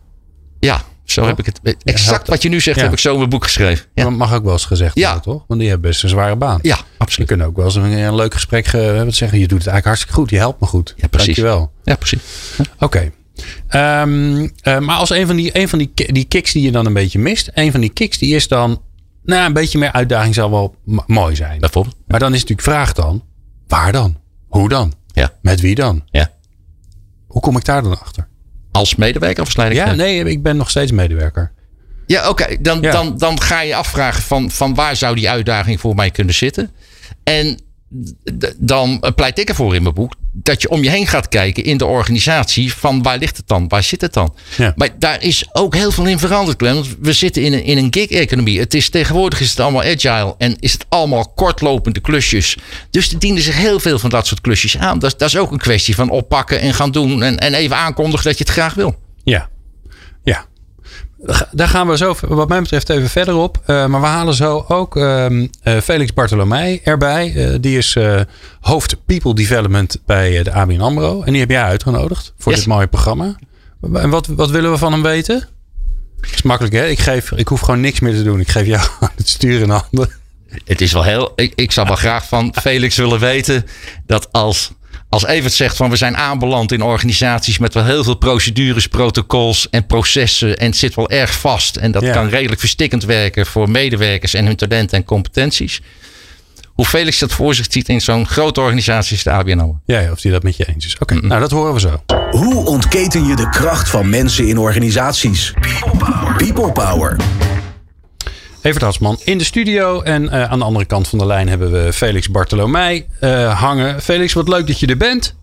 [0.60, 1.76] Ja, zo heb ik het.
[1.84, 3.86] Exact wat je nu zegt, heb ik zo in mijn boek geschreven.
[3.94, 4.04] Ja.
[4.04, 5.44] Dat mag ook wel eens gezegd worden, toch?
[5.48, 6.60] Want die hebben best een zware baan.
[6.62, 7.16] Ja, absoluut.
[7.16, 9.40] Je kunnen ook wel eens een, een leuk gesprek uh, zeggen.
[9.40, 10.30] Je doet het eigenlijk hartstikke goed.
[10.30, 10.94] Je helpt me goed.
[10.98, 11.36] Ja, precies.
[11.36, 11.72] Dankjewel.
[11.84, 12.22] Ja, precies.
[12.80, 13.12] Oké.
[13.68, 16.86] Ehm, eh, maar als een van, die, een van die, die kicks die je dan
[16.86, 17.50] een beetje mist.
[17.54, 18.82] Een van die kicks die is dan...
[19.24, 20.76] Nou, een beetje meer uitdaging zal wel
[21.08, 21.60] mooi zijn.
[21.60, 21.96] Bijvoorbeeld.
[22.08, 23.24] Maar dan is natuurlijk vraag dan...
[23.68, 24.18] Waar dan?
[24.48, 24.94] Hoe dan?
[25.14, 25.34] Ja.
[25.42, 26.04] Met wie dan?
[26.06, 26.32] Ja.
[27.28, 28.28] Hoe kom ik daar dan achter?
[28.76, 31.52] Als medewerker of Ja, nee, ik ben nog steeds medewerker.
[32.08, 32.58] Ja, oké.
[32.60, 36.34] Dan, dan, dan ga je afvragen van, van waar zou die uitdaging voor mij kunnen
[36.34, 36.72] zitten.
[37.24, 37.60] En
[38.58, 41.78] dan pleit ik ervoor in mijn boek dat je om je heen gaat kijken in
[41.78, 44.36] de organisatie van waar ligt het dan, waar zit het dan.
[44.58, 44.74] Ja.
[44.76, 47.94] Maar daar is ook heel veel in veranderd, Want we zitten in een, in een
[47.94, 48.60] gig-economie.
[48.60, 52.58] Het is tegenwoordig is het allemaal agile en is het allemaal kortlopende klusjes.
[52.90, 55.00] Dus er dienen zich heel veel van dat soort klusjes aan.
[55.00, 58.26] Dat, dat is ook een kwestie van oppakken en gaan doen en, en even aankondigen
[58.26, 58.96] dat je het graag wil.
[59.24, 59.50] Ja.
[61.52, 63.58] Daar gaan we zo, wat mij betreft, even verder op.
[63.68, 65.26] Uh, maar we halen zo ook uh,
[65.84, 67.34] Felix Bartolomei erbij.
[67.34, 67.98] Uh, die is
[68.62, 71.22] hoofd People Development bij de ABN AMRO.
[71.24, 73.36] En die heb jij uitgenodigd voor dit mooie programma.
[73.94, 75.48] En wat, wat willen we van hem weten?
[76.22, 76.88] Dat is makkelijk, hè?
[76.88, 78.40] Ik, geef, ik hoef gewoon niks meer te doen.
[78.40, 80.10] Ik geef jou het stuur in handen.
[80.66, 81.32] Het is wel heel.
[81.36, 83.66] Ik, ik zou wel graag van Felix willen weten
[84.06, 84.72] dat als
[85.10, 89.70] als Evert zegt van we zijn aanbeland in organisaties met wel heel veel procedures, protocols
[89.70, 90.58] en processen.
[90.58, 91.76] En het zit wel erg vast.
[91.76, 95.82] En dat kan redelijk verstikkend werken voor medewerkers en hun talenten en competenties.
[96.76, 100.22] Hoe Felix dat voor zich ziet in zo'n grote organisatie als de ABN Ja, of
[100.22, 100.98] hij dat met je eens is.
[101.00, 102.04] Oké, nou dat horen we zo.
[102.32, 105.54] Hoe ontketen je de kracht van mensen in organisaties?
[105.60, 106.36] People Power.
[106.36, 107.16] People Power.
[108.66, 110.02] Evert Hatsman in de studio.
[110.02, 114.02] En uh, aan de andere kant van de lijn hebben we Felix Bartolomei uh, hangen.
[114.02, 115.36] Felix, wat leuk dat je er bent.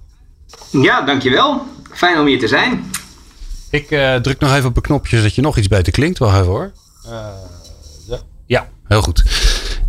[0.70, 1.66] Ja, dankjewel.
[1.92, 2.90] Fijn om hier te zijn.
[3.70, 6.18] Ik uh, druk nog even op een knopje zodat je nog iets beter klinkt.
[6.18, 6.72] Wacht even hoor.
[8.92, 9.22] Heel goed.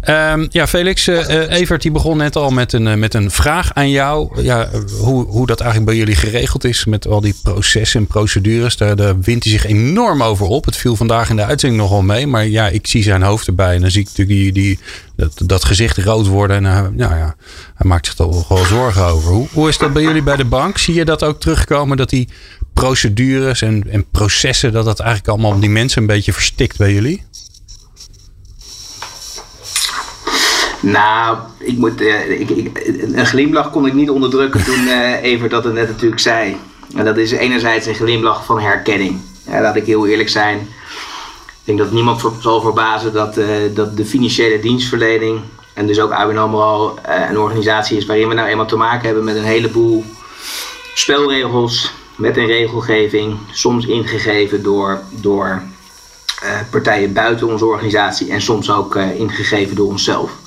[0.10, 3.74] Um, ja, Felix, uh, Evert die begon net al met een, uh, met een vraag
[3.74, 4.42] aan jou.
[4.42, 8.78] Ja, hoe, hoe dat eigenlijk bij jullie geregeld is met al die processen en procedures.
[8.78, 10.66] Daar, daar wint hij zich enorm over op.
[10.66, 12.28] Het viel vandaag in de uitzending nogal mee.
[12.28, 13.76] Maar ja, ik zie zijn hoofd erbij.
[13.76, 14.80] En dan zie ik natuurlijk die, die,
[15.16, 16.66] dat, dat gezicht rood worden.
[16.66, 17.36] En nou ja,
[17.76, 19.32] hij maakt zich toch wel zorgen over.
[19.32, 20.78] Hoe, hoe is dat bij jullie bij de bank?
[20.78, 21.98] Zie je dat ook terugkomen?
[21.98, 22.30] Dat die
[22.74, 27.24] procedures en, en processen, dat dat eigenlijk allemaal die mensen een beetje verstikt bij jullie?
[30.84, 35.52] Nou, ik moet, uh, ik, ik, een glimlach kon ik niet onderdrukken toen uh, Evert
[35.52, 36.58] dat het net natuurlijk zei.
[36.96, 39.22] En dat is enerzijds een glimlach van herkenning.
[39.46, 40.58] Ja, laat ik heel eerlijk zijn.
[40.58, 45.40] Ik denk dat niemand voor, zal verbazen dat, uh, dat de financiële dienstverlening
[45.74, 46.98] en dus ook ABN AMRO
[47.30, 50.04] een organisatie is waarin we nou eenmaal te maken hebben met een heleboel
[50.94, 55.62] spelregels, met een regelgeving, soms ingegeven door, door
[56.70, 60.42] partijen buiten onze organisatie en soms ook ingegeven door onszelf.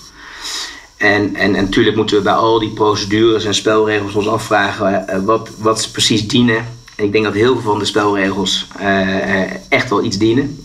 [0.97, 5.25] En, en, en natuurlijk moeten we bij al die procedures en spelregels ons afvragen uh,
[5.25, 6.57] wat, wat ze precies dienen.
[6.97, 10.65] En ik denk dat heel veel van de spelregels uh, echt wel iets dienen.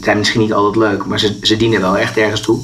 [0.00, 2.60] zijn misschien niet altijd leuk, maar ze, ze dienen wel echt ergens toe.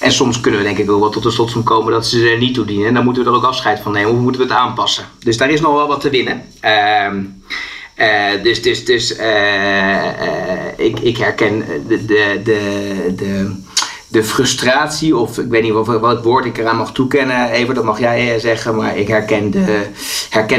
[0.00, 2.54] En soms kunnen we denk ik wel tot de slotsom komen dat ze er niet
[2.54, 2.86] toe dienen.
[2.86, 4.10] En dan moeten we er ook afscheid van nemen.
[4.10, 5.04] Hoe moeten we het aanpassen?
[5.18, 6.42] Dus daar is nog wel wat te winnen.
[6.60, 7.22] Ehm,
[8.42, 9.10] dus dus, dus
[10.76, 13.52] ik, ik herken de, de, de, de
[14.10, 17.84] de frustratie, of ik weet niet wat, wat woord ik eraan mag toekennen, even dat
[17.84, 19.50] mag jij eh, zeggen, maar ik herken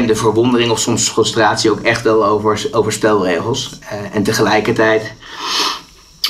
[0.06, 3.78] de, verwondering of soms frustratie ook echt wel over, over spelregels.
[3.82, 5.12] Uh, en tegelijkertijd,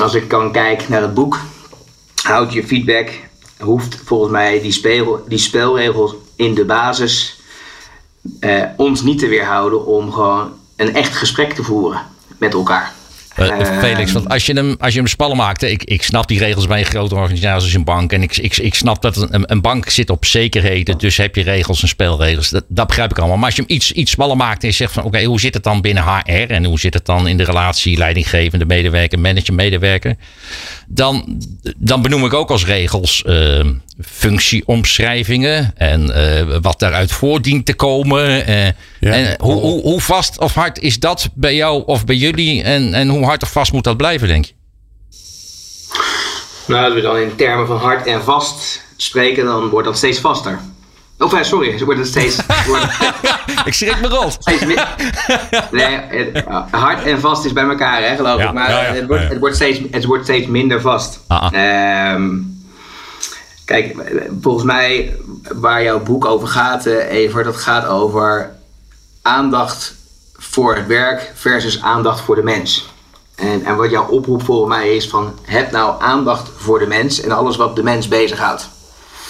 [0.01, 1.39] als ik kan kijken naar het boek,
[2.23, 3.11] houd je feedback,
[3.59, 7.41] hoeft volgens mij die, speel, die spelregels in de basis
[8.41, 12.07] uh, ons niet te weerhouden om gewoon een echt gesprek te voeren
[12.39, 12.93] met elkaar.
[13.39, 16.39] Uh, Felix, want als je hem, als je hem spallen maakt, ik, ik snap die
[16.39, 18.13] regels bij een grote organisatie als een bank.
[18.13, 20.99] En ik, ik, ik snap dat een, een bank zit op zekerheden.
[20.99, 22.51] Dus heb je regels en spelregels.
[22.51, 23.37] Dat, dat begrijp ik allemaal.
[23.37, 25.55] Maar als je hem iets, iets spallen maakt en je zegt van oké, hoe zit
[25.55, 26.51] het dan binnen HR?
[26.51, 30.17] En hoe zit het dan in de relatie leidinggevende medewerker, manager, medewerker?
[30.87, 31.43] Dan,
[31.77, 33.65] dan benoem ik ook als regels uh,
[34.01, 38.51] functieomschrijvingen en uh, wat daaruit voordient te komen.
[38.51, 38.67] Uh,
[39.01, 42.63] en hoe, hoe, hoe, vast of hard is dat bij jou of bij jullie?
[42.63, 44.53] En, en hoe hard of vast moet dat blijven, denk je?
[46.67, 50.19] Nou, als we dan in termen van hard en vast spreken, dan wordt dat steeds
[50.19, 50.59] vaster.
[51.19, 52.37] Of uh, sorry, ze worden steeds.
[52.67, 52.91] Worden,
[53.65, 54.39] ik schrik me rot.
[55.71, 55.99] nee,
[56.71, 58.53] hard en vast is bij elkaar, hè, geloof ik.
[58.53, 61.21] Maar Het, wordt, het, wordt steeds, het wordt steeds minder vast.
[61.55, 62.62] Um,
[63.65, 63.97] kijk,
[64.41, 65.17] volgens mij,
[65.55, 68.51] waar jouw boek over gaat, uh, Evert, dat gaat over
[69.23, 69.95] aandacht
[70.33, 72.91] voor het werk versus aandacht voor de mens.
[73.35, 77.21] En, en wat jouw oproep voor mij is van heb nou aandacht voor de mens
[77.21, 78.69] en alles wat de mens bezighoudt.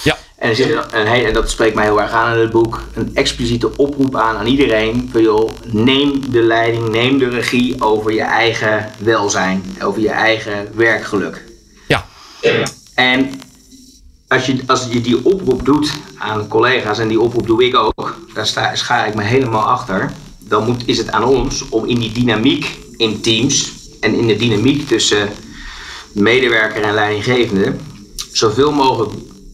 [0.03, 0.17] Ja.
[0.37, 3.11] En, er zit een, en dat spreekt mij heel erg aan in het boek, een
[3.15, 5.09] expliciete oproep aan aan iedereen.
[5.11, 10.67] Van joh, neem de leiding, neem de regie over je eigen welzijn, over je eigen
[10.73, 11.43] werkgeluk.
[11.87, 12.05] Ja.
[12.93, 13.39] En
[14.33, 18.15] als je, als je die oproep doet aan collega's, en die oproep doe ik ook,
[18.33, 20.11] daar sta, schaar ik me helemaal achter.
[20.39, 24.35] Dan moet, is het aan ons om in die dynamiek in teams en in de
[24.35, 25.29] dynamiek tussen
[26.11, 27.75] medewerker en leidinggevende
[28.31, 29.11] zoveel mogelijk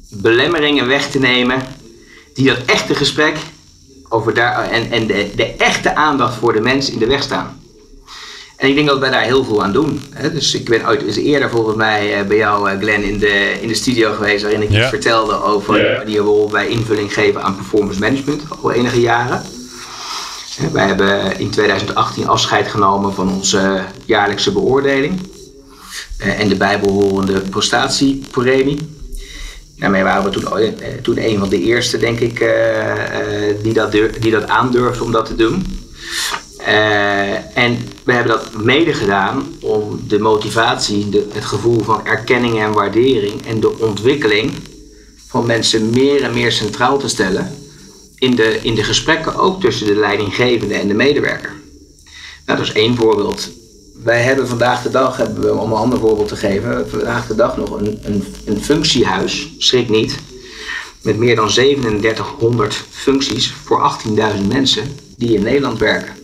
[0.10, 1.62] belemmeringen weg te nemen
[2.34, 3.38] die dat echte gesprek
[4.10, 7.59] over daar, en, en de, de echte aandacht voor de mens in de weg staan.
[8.60, 10.02] En ik denk dat wij daar heel veel aan doen.
[10.34, 13.58] Dus ik ben ooit eens eerder volgens mij eh, bij jou, eh, Glenn, in de,
[13.62, 14.42] in de studio geweest.
[14.42, 18.44] waarin ik iets vertelde over die rol wij invulling geven aan performance management.
[18.62, 19.42] al enige jaren.
[20.72, 25.20] Wij hebben in 2018 afscheid genomen van onze jaarlijkse beoordeling.
[26.18, 28.78] Eh, en de bijbehorende prestatiepremie.
[29.78, 32.46] Daarmee waren we toen, toen een van de eerste, denk ik,
[33.62, 35.66] die, dat, die dat aandurfde om dat te doen.
[36.62, 42.60] Uh, en we hebben dat mede gedaan om de motivatie, de, het gevoel van erkenning
[42.60, 44.52] en waardering en de ontwikkeling
[45.28, 47.52] van mensen meer en meer centraal te stellen
[48.16, 51.54] in de, in de gesprekken ook tussen de leidinggevende en de medewerker.
[52.46, 53.50] Nou, dat is één voorbeeld.
[54.04, 57.36] Wij hebben vandaag de dag, hebben we, om een ander voorbeeld te geven, vandaag de
[57.36, 60.16] dag nog een, een, een functiehuis, schrik niet,
[61.02, 66.19] met meer dan 3700 functies voor 18.000 mensen die in Nederland werken.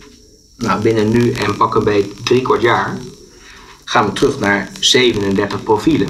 [0.56, 2.98] Nou, binnen nu en pak een beetje drie kwart jaar
[3.84, 6.08] gaan we terug naar 37 profielen.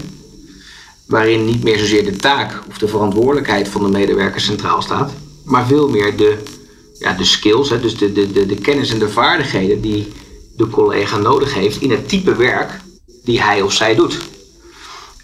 [1.06, 5.12] Waarin niet meer zozeer de taak of de verantwoordelijkheid van de medewerker centraal staat,
[5.44, 6.38] maar veel meer de,
[6.98, 10.12] ja, de skills, hè, dus de, de, de, de kennis en de vaardigheden die
[10.56, 12.80] de collega nodig heeft in het type werk
[13.24, 14.18] die hij of zij doet.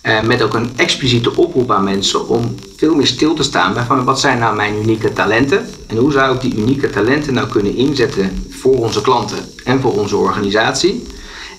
[0.02, 3.84] Uh, met ook een expliciete oproep aan mensen om veel meer stil te staan bij
[3.84, 7.48] van wat zijn nou mijn unieke talenten en hoe zou ik die unieke talenten nou
[7.48, 11.06] kunnen inzetten voor onze klanten en voor onze organisatie.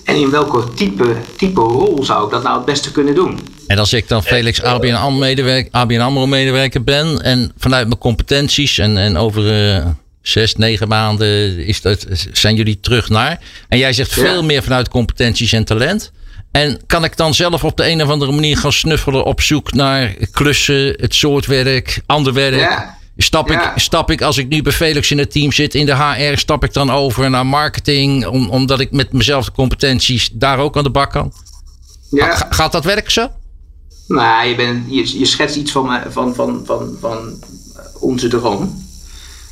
[0.04, 3.38] En in welke type, type rol zou ik dat nou het beste kunnen doen?
[3.66, 8.78] En als ik dan Felix ABN AMRO-medewerker ABN AMRO medewerker ben en vanuit mijn competenties
[8.78, 9.86] en, en over uh,
[10.22, 13.40] zes, negen maanden is dat, zijn jullie terug naar.
[13.68, 16.12] En jij zegt veel meer vanuit competenties en talent.
[16.54, 19.72] En kan ik dan zelf op de een of andere manier gaan snuffelen op zoek
[19.72, 22.60] naar klussen, het soort werk, ander werk?
[22.60, 22.96] Ja.
[23.16, 25.96] Stap, ik, stap ik, als ik nu bij Felix in het team zit in de
[25.96, 30.58] HR, stap ik dan over naar marketing, om, omdat ik met mezelf de competenties daar
[30.58, 31.32] ook aan de bak kan?
[32.10, 32.46] Ja.
[32.50, 33.28] gaat dat werken zo?
[34.08, 37.42] Nou, je, bent, je, je schetst iets van, van, van, van, van
[38.00, 38.84] onze droom.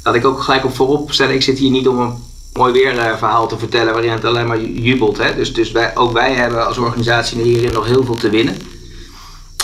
[0.03, 2.15] Dat ik ook gelijk op voorop stellen, ik zit hier niet om een
[2.53, 5.19] mooi weer uh, verhaal te vertellen waarin het alleen maar jubelt.
[5.19, 5.35] Hè?
[5.35, 8.57] Dus, dus wij, ook wij hebben als organisatie hierin nog heel veel te winnen.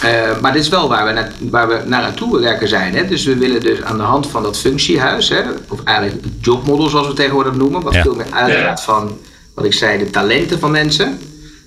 [0.05, 2.95] Uh, maar dit is wel waar we, naar, waar we naar aan toe werken zijn.
[2.95, 3.07] Hè?
[3.07, 6.89] Dus we willen dus aan de hand van dat functiehuis, hè, of eigenlijk het jobmodel
[6.89, 9.19] zoals we het tegenwoordig noemen, wat veel meer uitgaat van
[9.55, 11.19] wat ik zei, de talenten van mensen,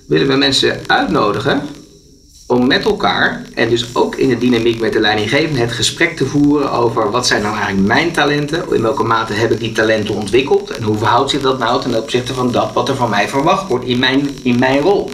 [0.06, 1.62] willen we mensen uitnodigen
[2.52, 6.26] om met elkaar en dus ook in de dynamiek met de leidinggevende het gesprek te
[6.26, 10.14] voeren over wat zijn nou eigenlijk mijn talenten, in welke mate heb ik die talenten
[10.14, 13.28] ontwikkeld en hoe verhoudt zich dat nou ten opzichte van dat wat er van mij
[13.28, 15.10] verwacht wordt in mijn, in mijn rol.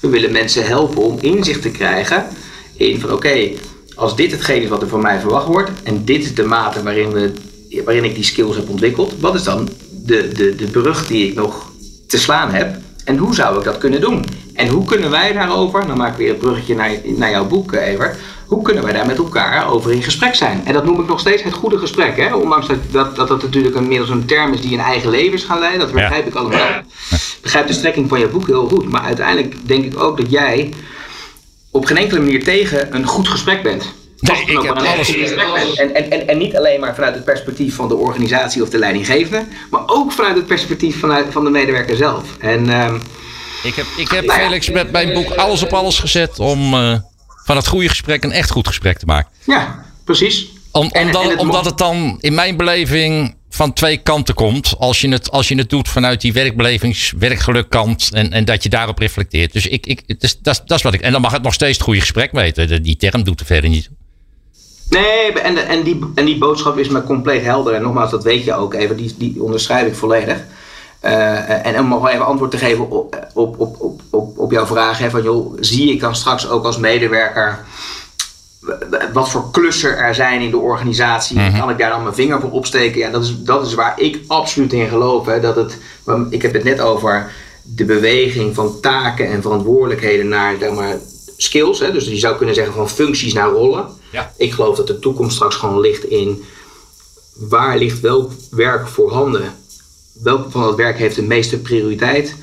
[0.00, 2.26] We willen mensen helpen om inzicht te krijgen
[2.76, 3.50] in van oké,
[3.94, 6.82] als dit hetgeen is wat er van mij verwacht wordt en dit is de mate
[6.82, 7.32] waarin, we,
[7.84, 11.34] waarin ik die skills heb ontwikkeld, wat is dan de, de, de brug die ik
[11.34, 11.70] nog
[12.06, 12.76] te slaan heb
[13.06, 14.24] en hoe zou ik dat kunnen doen?
[14.54, 17.72] En hoe kunnen wij daarover, dan maak ik weer het bruggetje naar, naar jouw boek,
[17.72, 18.18] eh, Evert.
[18.46, 20.62] Hoe kunnen wij daar met elkaar over in gesprek zijn?
[20.64, 22.16] En dat noem ik nog steeds het goede gesprek.
[22.16, 22.34] Hè?
[22.34, 25.44] Ondanks dat dat, dat, dat natuurlijk inmiddels een term is die een eigen leven is
[25.44, 25.80] gaan leiden.
[25.80, 26.68] Dat begrijp ik allemaal.
[27.10, 28.88] Ik begrijp de strekking van je boek heel goed.
[28.88, 30.72] Maar uiteindelijk denk ik ook dat jij
[31.70, 33.92] op geen enkele manier tegen een goed gesprek bent.
[34.20, 35.14] Nee, ik heb alles.
[35.76, 38.78] En, en, en, en niet alleen maar vanuit het perspectief van de organisatie of de
[38.78, 42.36] leidinggevende, maar ook vanuit het perspectief vanuit, van de medewerker zelf.
[42.38, 43.02] En, um,
[43.62, 46.96] ik heb, ik heb Felix met mijn boek alles op alles gezet om uh,
[47.44, 49.30] van het goede gesprek een echt goed gesprek te maken.
[49.44, 50.48] Ja, precies.
[50.72, 54.74] Om, omdat, het omdat het dan in mijn beleving van twee kanten komt.
[54.78, 58.08] Als je het, als je het doet vanuit die werkbelevings, werkgelukkant.
[58.12, 59.52] En, en dat je daarop reflecteert.
[59.52, 61.00] Dus ik, ik, dat, dat is wat ik.
[61.00, 62.82] En dan mag het nog steeds het goede gesprek weten.
[62.82, 63.90] Die term doet er verder niet.
[64.88, 67.74] Nee, en, en, die, en die boodschap is me compleet helder.
[67.74, 70.38] En nogmaals, dat weet je ook even, die, die onderschrijf ik volledig.
[71.02, 74.98] Uh, en om nog even antwoord te geven op, op, op, op, op jouw vraag:
[74.98, 77.64] hè, van, joh, zie ik dan straks ook als medewerker
[79.12, 81.38] wat voor klussen er zijn in de organisatie.
[81.38, 82.98] Mm Kan ik daar dan mijn vinger voor opsteken?
[82.98, 85.26] Ja, dat is, dat is waar ik absoluut in geloof.
[85.26, 85.78] Hè, dat het,
[86.30, 90.96] ik heb het net over de beweging van taken en verantwoordelijkheden naar zeg maar,
[91.36, 91.78] skills.
[91.78, 93.86] Hè, dus je zou kunnen zeggen van functies naar rollen.
[94.12, 94.32] Ja.
[94.36, 96.44] Ik geloof dat de toekomst straks gewoon ligt in
[97.36, 99.54] waar ligt welk werk voorhanden.
[100.22, 102.36] Welk van dat werk heeft de meeste prioriteit?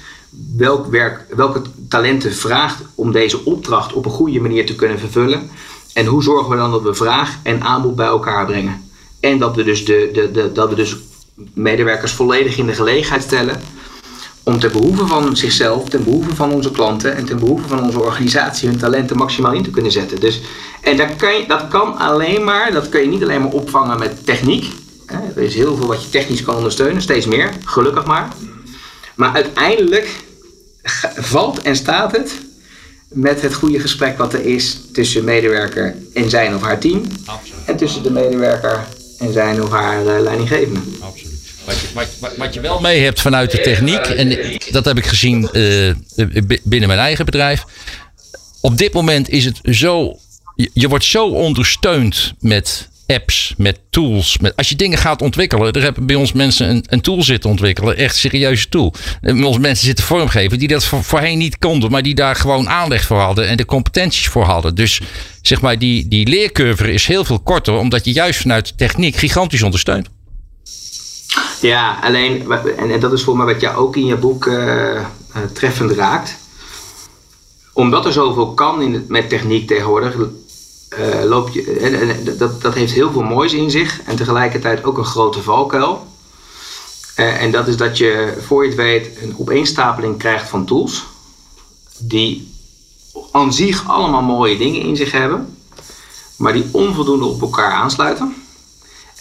[0.57, 5.49] Welk werk, welke talenten vraagt om deze opdracht op een goede manier te kunnen vervullen?
[5.93, 8.89] En hoe zorgen we dan dat we vraag en aanbod bij elkaar brengen?
[9.19, 10.97] En dat we dus, de, de, de, dat we dus
[11.53, 13.61] medewerkers volledig in de gelegenheid stellen
[14.43, 17.99] om ten behoeve van zichzelf, ten behoeve van onze klanten en ten behoeve van onze
[17.99, 20.19] organisatie hun talenten maximaal in te kunnen zetten.
[20.19, 20.41] Dus,
[20.81, 23.99] en dat kan, je, dat kan alleen maar, dat kun je niet alleen maar opvangen
[23.99, 24.71] met techniek.
[25.35, 28.27] Er is heel veel wat je technisch kan ondersteunen, steeds meer, gelukkig maar.
[29.15, 30.23] Maar uiteindelijk
[31.33, 32.41] valt en staat het
[33.07, 37.01] met het goede gesprek wat er is tussen medewerker en zijn of haar team.
[37.25, 37.65] Absoluut.
[37.65, 38.87] En tussen de medewerker
[39.19, 40.79] en zijn of haar uh, leidinggevende.
[40.99, 41.32] Absoluut.
[41.65, 45.05] Wat je, wat, wat je, wel mee hebt vanuit de techniek, en dat heb ik
[45.05, 45.93] gezien uh,
[46.63, 47.63] binnen mijn eigen bedrijf.
[48.61, 50.17] Op dit moment is het zo.
[50.73, 54.37] Je wordt zo ondersteund met apps, met tools.
[54.37, 57.49] Met, als je dingen gaat ontwikkelen, er hebben bij ons mensen een, een tool zitten
[57.49, 58.93] ontwikkelen, echt serieuze tool.
[59.21, 63.05] En onze mensen zitten vormgeven die dat voorheen niet konden, maar die daar gewoon aanleg
[63.05, 64.75] voor hadden en de competenties voor hadden.
[64.75, 65.01] Dus
[65.41, 69.63] zeg maar, die, die leercurve is heel veel korter, omdat je juist vanuit techniek gigantisch
[69.63, 70.09] ondersteunt.
[71.61, 75.01] Ja, alleen, en, dat is voor mij wat jij ook in je boek uh,
[75.53, 76.35] treffend raakt.
[77.73, 83.11] Omdat er zoveel kan in met techniek tegenwoordig, uh, loop je, dat, dat heeft heel
[83.11, 86.07] veel moois in zich en tegelijkertijd ook een grote valkuil.
[87.15, 91.05] En dat is dat je, voor je het weet, een opeenstapeling krijgt van tools.
[91.97, 92.53] Die
[93.31, 95.57] aan zich allemaal mooie dingen in zich hebben,
[96.35, 98.42] maar die onvoldoende op elkaar aansluiten.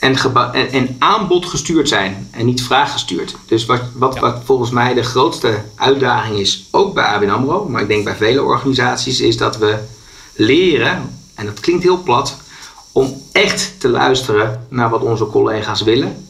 [0.02, 0.16] En,
[0.72, 3.36] en, aanbod gestuurd zijn en niet vraaggestuurd.
[3.46, 7.82] Dus wat, wat, wat volgens mij de grootste uitdaging is, ook bij ABN AMRO, maar
[7.82, 9.78] ik denk bij vele organisaties, is dat we
[10.34, 12.36] leren en dat klinkt heel plat,
[12.92, 16.28] om echt te luisteren naar wat onze collega's willen,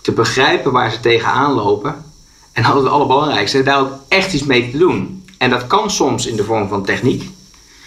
[0.00, 2.04] te begrijpen waar ze tegenaan lopen
[2.52, 5.24] en dat is het allerbelangrijkste, daar ook echt iets mee te doen.
[5.38, 7.30] En dat kan soms in de vorm van techniek,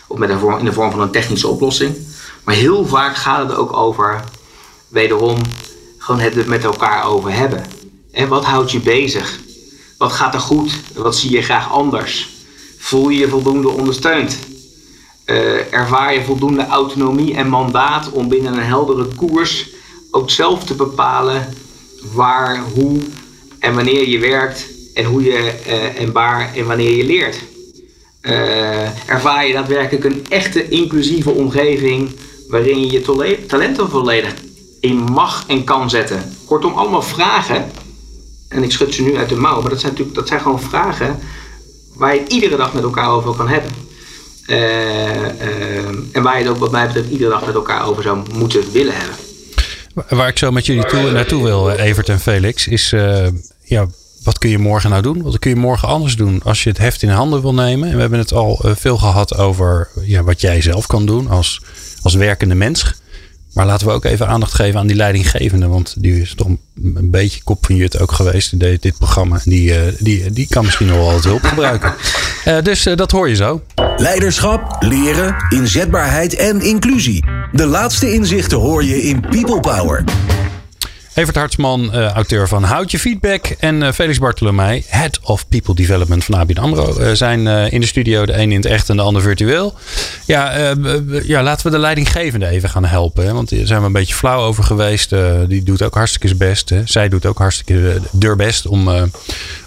[0.08, 1.98] of met een vorm, in de vorm van een technische oplossing,
[2.43, 4.24] maar heel vaak gaat het ook over,
[4.93, 5.38] wederom,
[5.97, 7.65] gewoon het met elkaar over hebben.
[8.12, 9.39] En wat houdt je bezig?
[9.97, 10.71] Wat gaat er goed?
[10.93, 12.29] Wat zie je graag anders?
[12.77, 14.38] Voel je je voldoende ondersteund?
[15.25, 19.69] uh, ervaar je voldoende autonomie en mandaat om binnen een heldere koers
[20.12, 21.53] ook zelf te bepalen
[22.13, 22.99] waar, hoe
[23.60, 27.41] en wanneer je werkt en hoe je uh, en waar en wanneer je leert.
[28.21, 32.10] Uh, ervaar je daadwerkelijk een echte inclusieve omgeving
[32.47, 34.34] waarin je je talenten volledig
[34.84, 36.36] in mag en kan zetten.
[36.46, 37.72] Kortom, allemaal vragen.
[38.48, 40.62] En ik schud ze nu uit de mouw, maar dat zijn natuurlijk dat zijn gewoon
[40.62, 41.19] vragen
[41.93, 43.72] waar je iedere dag met elkaar over kan hebben.
[44.46, 48.04] Eh, eh, en waar je het ook wat mij betreft iedere dag met elkaar over
[48.04, 49.15] zou moeten willen hebben.
[50.10, 52.89] Waar ik zo met jullie toe, naartoe wil, eh, Evert en Felix, is
[53.63, 53.88] ja,
[54.24, 55.22] wat kun je morgen nou doen?
[55.22, 57.89] Wat kun je morgen anders doen als je het heft in handen wil nemen?
[57.89, 61.62] En we hebben het al veel gehad over ja, wat jij zelf kan doen als,
[62.02, 63.02] als werkende mens.
[63.54, 65.68] Maar laten we ook even aandacht geven aan die leidinggevende.
[65.68, 69.39] Want die is toch een beetje kop van jut ook geweest in dit, programma.
[69.44, 71.94] Die, eh, die, die kan misschien nog wel wat hulp gebruiken.
[72.48, 73.62] Uh, dus uh, dat hoor je zo.
[73.98, 77.26] Leiderschap, leren, inzetbaarheid en inclusie.
[77.52, 80.04] De laatste inzichten hoor je in People Power.
[81.13, 83.45] Evert Hartsman, uh, auteur van Houd je Feedback.
[83.60, 86.99] En uh, Felix Bartolomei, Head of People Development van ABN AMRO.
[86.99, 89.73] Uh, zijn in de studio, de een in het echt en de ander virtueel.
[90.26, 90.76] Ja,
[91.23, 93.34] ja laten we de leidinggevende even gaan helpen.
[93.34, 95.10] Want daar zijn we een beetje flauw over geweest.
[95.47, 96.69] die doet ook hartstikke zijn best.
[96.69, 96.82] Hè.
[96.86, 98.89] Zij doet ook hartstikke deur best om,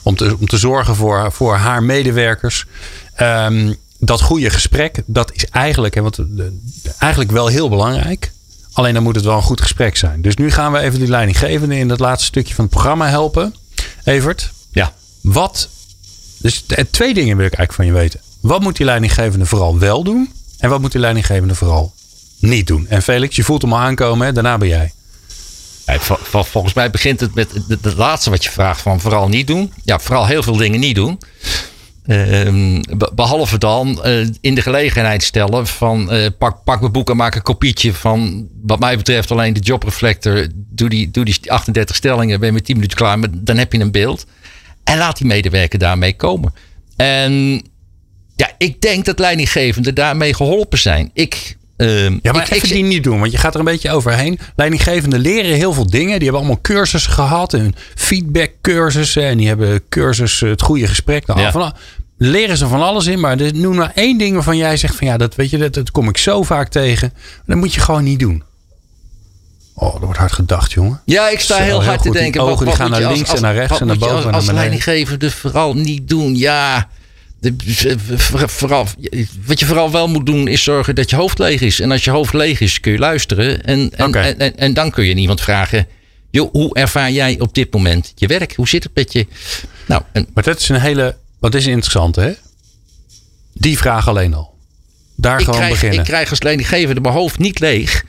[0.03, 2.65] om, te, om te zorgen voor, voor haar medewerkers.
[3.21, 6.19] Um, dat goede gesprek, dat is eigenlijk, hè, want,
[6.99, 8.33] eigenlijk wel heel belangrijk.
[8.77, 10.23] Alleen dan moet het wel een goed gesprek zijn.
[10.23, 13.55] Dus nu gaan we even die leidinggevende in dat laatste stukje van het programma helpen.
[14.05, 14.51] Evert.
[14.71, 14.93] Ja.
[15.21, 15.69] Wat.
[16.39, 18.21] Dus twee dingen wil ik eigenlijk van je weten.
[18.41, 20.33] Wat moet die leidinggevende vooral wel doen?
[20.59, 21.95] En wat moet die leidinggevende vooral
[22.39, 22.87] niet doen?
[22.89, 24.33] En Felix, je voelt hem al aankomen, hè?
[24.33, 24.93] daarna ben jij.
[25.87, 25.99] Ja,
[26.31, 29.73] volgens mij begint het met het laatste wat je vraagt van vooral niet doen.
[29.85, 31.19] Ja, vooral heel veel dingen niet doen.
[32.07, 32.81] Ehm,
[33.15, 37.35] behalve dan uh, in de gelegenheid stellen van uh, pak, pak mijn boek en maak
[37.35, 40.47] een kopietje van wat mij betreft alleen de jobreflector.
[40.55, 43.19] Doe die, doe die 38 stellingen, ben je met 10 minuten klaar.
[43.31, 44.27] Dan heb je een beeld.
[44.85, 46.55] En laat die medewerker daarmee komen.
[46.97, 47.63] En
[48.37, 51.11] ja, ik denk dat leidinggevenden daarmee geholpen zijn.
[51.13, 53.91] Ik Um, ja, maar ik, ik die niet doen, want je gaat er een beetje
[53.91, 54.39] overheen.
[54.57, 56.15] Leidinggevenden leren heel veel dingen.
[56.15, 57.55] Die hebben allemaal cursussen gehad.
[57.55, 59.23] En feedbackcursussen.
[59.23, 61.27] En die hebben cursus het goede gesprek.
[61.27, 61.73] Nou, van,
[62.19, 63.21] leren ze van alles in.
[63.21, 65.91] Maar noem maar één ding waarvan jij zegt van ja, dat weet je, dat, dat
[65.91, 67.13] kom ik zo vaak tegen.
[67.47, 68.43] Dat moet je gewoon niet doen.
[69.75, 71.01] Oh, dat wordt hard gedacht, jongen.
[71.05, 72.33] Ja, ik sta heel, hard te denken.
[72.33, 74.49] Die ogen die gaan naar links en naar rechts en naar boven en naar beneden.
[74.49, 76.37] Als leidinggevende vooral niet doen.
[76.37, 76.89] Ja,
[78.47, 78.87] vooral,
[79.45, 81.81] wat je vooral wel moet doen is zorgen dat je hoofd leeg is.
[81.81, 83.65] En als je hoofd leeg is, kun je luisteren.
[83.65, 85.87] En, en, en, en, dan kun je iemand vragen:
[86.31, 88.55] joh, hoe ervaar jij op dit moment je werk?
[88.55, 89.27] Hoe zit het met je?
[89.87, 91.17] Nou, en, maar dat is een hele.
[91.39, 92.33] Wat is interessant, hè?
[93.53, 94.55] Die vraag alleen al.
[95.15, 95.99] Daar gewoon krijg, beginnen.
[95.99, 98.05] Ik krijg als leidinggevende mijn hoofd niet leeg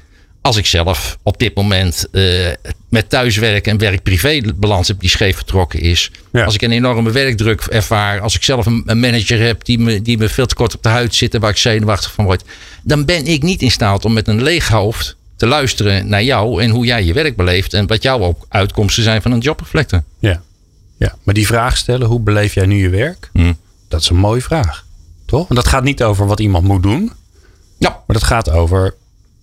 [0.47, 2.47] als ik zelf op dit moment uh,
[2.89, 6.11] met thuiswerk en werk-privé balans heb die scheef vertrokken is.
[6.31, 8.19] Als ik een enorme werkdruk ervaar.
[8.19, 10.89] Als ik zelf een, manager heb die me, die me veel te kort op de
[10.89, 12.43] huid zit en waar ik zenuwachtig van word.
[12.83, 16.61] Dan ben ik niet in staat om met een leeg hoofd te luisteren naar jou
[16.61, 17.73] en hoe jij je werk beleeft.
[17.73, 20.03] En wat jouw uitkomsten zijn van een jobreflector.
[20.19, 20.41] Ja.
[20.97, 23.29] ja, maar die vraag stellen, hoe beleef jij nu je werk?
[23.33, 23.57] Hmm.
[23.87, 24.85] Dat is een mooie vraag.
[25.25, 25.47] Toch?
[25.47, 27.11] Want dat gaat niet over wat iemand moet doen.
[27.77, 27.89] Ja.
[27.89, 28.95] Maar dat gaat over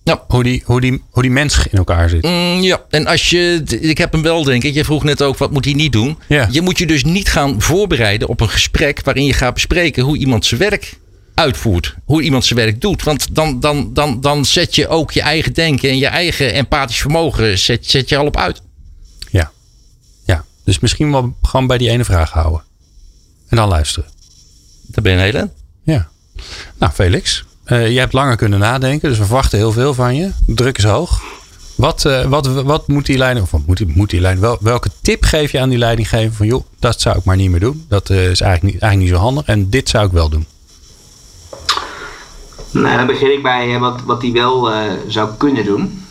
[0.05, 0.25] ja.
[0.29, 2.23] Hoe, die, hoe, die, hoe die mens in elkaar zit.
[2.23, 5.39] Mm, ja, en als je, ik heb hem wel denk ik, je vroeg net ook
[5.39, 6.19] wat moet hij niet doen.
[6.29, 6.49] Ja.
[6.51, 10.17] Je moet je dus niet gaan voorbereiden op een gesprek waarin je gaat bespreken hoe
[10.17, 10.99] iemand zijn werk
[11.35, 11.95] uitvoert.
[12.05, 13.03] Hoe iemand zijn werk doet.
[13.03, 17.01] Want dan, dan, dan, dan zet je ook je eigen denken en je eigen empathisch
[17.01, 18.63] vermogen zet, zet je al op uit.
[19.31, 19.51] Ja.
[20.25, 22.63] ja, dus misschien wel gewoon bij die ene vraag houden.
[23.49, 24.09] En dan luisteren.
[24.87, 25.51] Daar ben je een hele.
[25.83, 26.09] Ja.
[26.79, 27.45] Nou, Felix.
[27.67, 30.31] Uh, je hebt langer kunnen nadenken, dus we verwachten heel veel van je.
[30.47, 31.23] Druk is hoog.
[31.75, 34.59] Wat, uh, wat, wat moet die leiding, of wat moet die, moet die leiding, wel,
[34.61, 37.61] welke tip geef je aan die leidinggever van joh, dat zou ik maar niet meer
[37.61, 37.85] doen.
[37.89, 40.47] Dat uh, is eigenlijk niet, eigenlijk niet zo handig en dit zou ik wel doen.
[42.71, 44.71] Nou, dan begin ik bij wat, wat die wel
[45.09, 46.05] zou kunnen doen.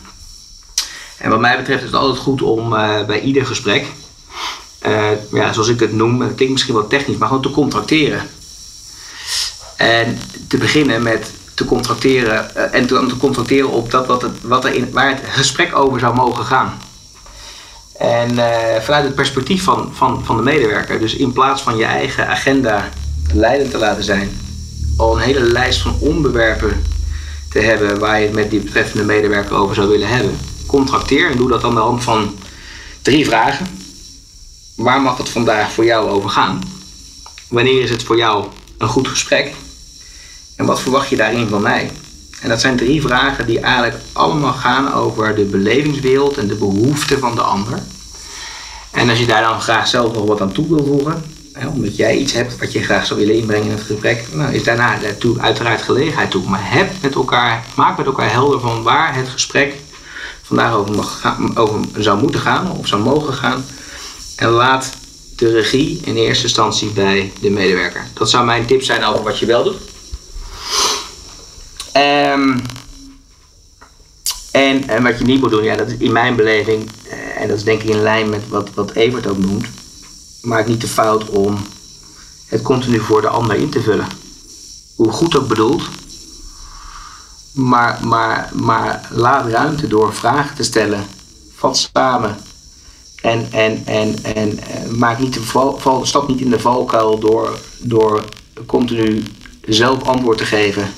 [1.18, 2.70] En wat mij betreft is het altijd goed om
[3.06, 3.86] bij ieder gesprek,
[5.32, 8.20] ja, zoals ik het noem, het klinkt misschien wel technisch, maar gewoon te contracteren.
[9.76, 14.42] En te beginnen met te contracteren uh, en te, te, contracteren op dat wat, het,
[14.42, 16.78] wat er in, waar het gesprek over zou mogen gaan.
[17.98, 18.46] En uh,
[18.80, 22.88] vanuit het perspectief van, van, van de medewerker, dus in plaats van je eigen agenda
[23.32, 24.40] leidend te laten zijn,
[24.96, 26.82] al een hele lijst van onderwerpen
[27.50, 30.38] te hebben waar je het met die betreffende medewerker over zou willen hebben.
[30.66, 32.36] Contracteer en doe dat aan de hand van
[33.02, 33.66] drie vragen.
[34.76, 36.60] Waar mag het vandaag voor jou over gaan?
[37.48, 38.46] Wanneer is het voor jou
[38.78, 39.54] een goed gesprek?
[40.64, 41.90] En wat verwacht je daarin van mij?
[42.40, 47.18] En dat zijn drie vragen die eigenlijk allemaal gaan over de belevingswereld en de behoeften
[47.18, 47.78] van de ander.
[48.90, 51.96] En als je daar dan graag zelf nog wat aan toe wil voegen, hè, omdat
[51.96, 54.98] jij iets hebt wat je graag zou willen inbrengen in het gesprek, nou, is daarna
[54.98, 56.48] daartoe uiteraard gelegenheid toe.
[56.48, 59.74] Maar heb met elkaar, maak met elkaar helder van waar het gesprek
[60.42, 63.64] vandaag over, mag over zou moeten gaan of zou mogen gaan.
[64.36, 64.92] En laat
[65.36, 68.06] de regie in eerste instantie bij de medewerker.
[68.14, 69.92] Dat zou mijn tip zijn over wat je wel doet.
[71.96, 72.62] Um,
[74.52, 77.48] en, en wat je niet moet doen, ja, dat is in mijn beleving, uh, en
[77.48, 79.66] dat is denk ik in lijn met wat, wat Evert ook noemt,
[80.42, 81.66] maak niet de fout om
[82.46, 84.06] het continu voor de ander in te vullen.
[84.96, 85.82] Hoe goed ook bedoeld,
[87.52, 91.06] maar, maar, maar laat ruimte door vragen te stellen.
[91.54, 92.36] Vat samen.
[93.22, 97.58] En, en, en, en uh, maak niet de val, stap niet in de valkuil door,
[97.78, 98.24] door
[98.66, 99.22] continu
[99.62, 100.92] zelf antwoord te geven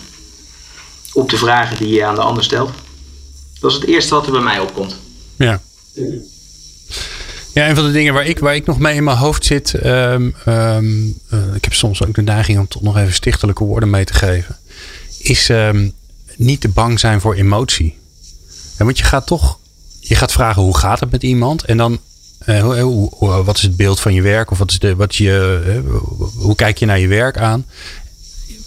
[1.17, 2.71] op de vragen die je aan de ander stelt.
[3.61, 4.97] Dat is het eerste wat er bij mij opkomt.
[5.37, 5.61] Ja.
[7.53, 9.85] Ja, een van de dingen waar ik, waar ik nog mee in mijn hoofd zit.
[9.85, 13.91] Um, um, uh, ik heb soms ook de neiging om toch nog even stichtelijke woorden
[13.91, 14.57] mee te geven.
[15.19, 15.93] Is um,
[16.37, 17.99] niet te bang zijn voor emotie.
[18.77, 19.59] Want je gaat toch.
[20.01, 21.65] Je gaat vragen hoe gaat het met iemand.
[21.65, 21.99] En dan.
[22.47, 24.51] Uh, hoe, wat is het beeld van je werk?
[24.51, 25.91] Of wat is de, wat je, uh,
[26.37, 27.67] hoe kijk je naar je werk aan?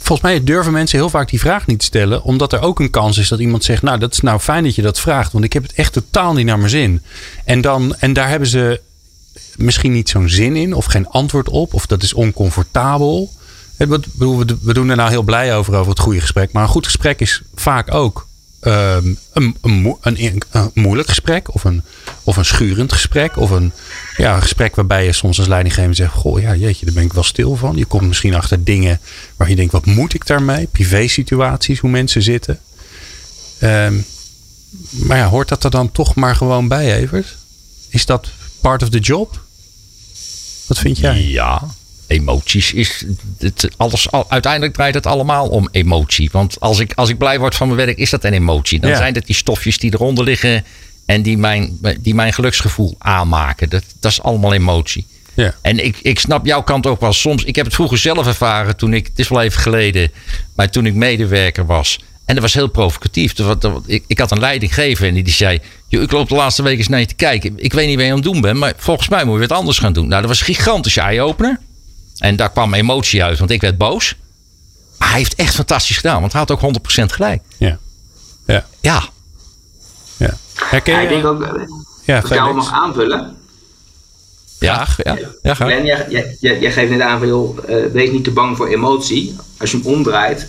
[0.09, 2.23] Volgens mij durven mensen heel vaak die vraag niet te stellen.
[2.23, 4.75] Omdat er ook een kans is dat iemand zegt: Nou, dat is nou fijn dat
[4.75, 5.31] je dat vraagt.
[5.31, 7.01] Want ik heb het echt totaal niet naar mijn zin.
[7.45, 8.81] En, dan, en daar hebben ze
[9.55, 10.73] misschien niet zo'n zin in.
[10.73, 11.73] Of geen antwoord op.
[11.73, 13.31] Of dat is oncomfortabel.
[13.77, 16.51] We doen er nou heel blij over, over het goede gesprek.
[16.51, 18.27] Maar een goed gesprek is vaak ook
[18.59, 21.83] ehm, een, een, een, een, moeilijk gesprek of een,
[22.23, 23.71] of een schurend gesprek of een,
[24.17, 27.13] ja, een gesprek waarbij je soms als leidinggever zegt: Goh, ja, jeetje, daar ben ik
[27.13, 27.75] wel stil van.
[27.75, 28.99] Je komt misschien achter dingen
[29.35, 30.67] waar je denkt: wat moet ik daarmee?
[30.67, 32.59] Privé situaties, hoe mensen zitten.
[33.59, 33.95] Ehm,
[34.89, 37.37] maar ja, hoort dat er dan toch maar gewoon bij, Evert?
[37.89, 38.29] Is dat
[38.61, 39.41] part of the job?
[40.67, 41.23] Wat vind jij?
[41.23, 41.67] Ja,
[42.07, 43.05] emoties is
[43.37, 44.07] het, alles.
[44.27, 46.29] Uiteindelijk draait het allemaal om emotie.
[46.31, 48.79] Want als ik, als ik blij word van mijn werk, is dat een emotie.
[48.79, 50.65] Dan zijn het die stofjes die eronder liggen
[51.09, 53.69] en die mijn, die mijn geluksgevoel aanmaken.
[53.69, 55.05] Dat, dat is allemaal emotie.
[55.33, 55.55] Ja.
[55.61, 57.43] En ik, ik snap jouw kant ook wel soms.
[57.43, 60.11] Ik heb het vroeger zelf ervaren toen ik, het is wel even geleden,
[60.55, 61.99] maar toen ik medewerker was.
[62.25, 63.33] En dat was heel provocatief.
[63.85, 66.87] Ik, ik had een leidinggever en die, die zei: Ik loop de laatste weken eens
[66.87, 67.53] naar je te kijken.
[67.55, 69.57] Ik weet niet wat je aan het doen bent, maar volgens mij moet je wat
[69.57, 70.07] anders gaan doen.
[70.07, 71.59] Nou, dat was een gigantische eye-opener.
[72.17, 74.15] En daar kwam emotie uit, want ik werd boos.
[74.97, 76.61] Maar hij heeft echt fantastisch gedaan, want hij had ook
[77.01, 77.41] 100% gelijk.
[77.57, 77.77] Ja.
[78.45, 78.65] Ja.
[78.81, 79.09] Ja.
[80.19, 80.37] Ja.
[80.53, 80.99] Herken je?
[80.99, 81.69] Ja, ik denk ook,
[82.03, 83.37] ja, ik jou nog aanvullen.
[84.59, 85.65] Ja, ja, ja, ga.
[85.65, 88.67] Glenn, jij, jij, jij, geeft net aan van, joh, uh, wees niet te bang voor
[88.67, 89.35] emotie.
[89.57, 90.47] Als je hem omdraait,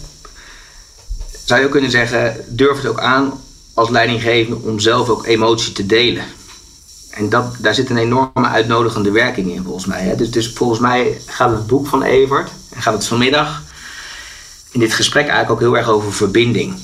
[1.45, 3.41] zou je ook kunnen zeggen, durf het ook aan
[3.75, 6.25] als leidinggevende om zelf ook emotie te delen.
[7.11, 10.03] En dat, daar zit een enorme uitnodigende werking in, volgens mij.
[10.03, 10.17] Hè?
[10.17, 13.63] Dus, dus volgens mij gaat het boek van Evert, en gaat het vanmiddag
[14.71, 16.79] in dit gesprek eigenlijk ook heel erg over verbinding.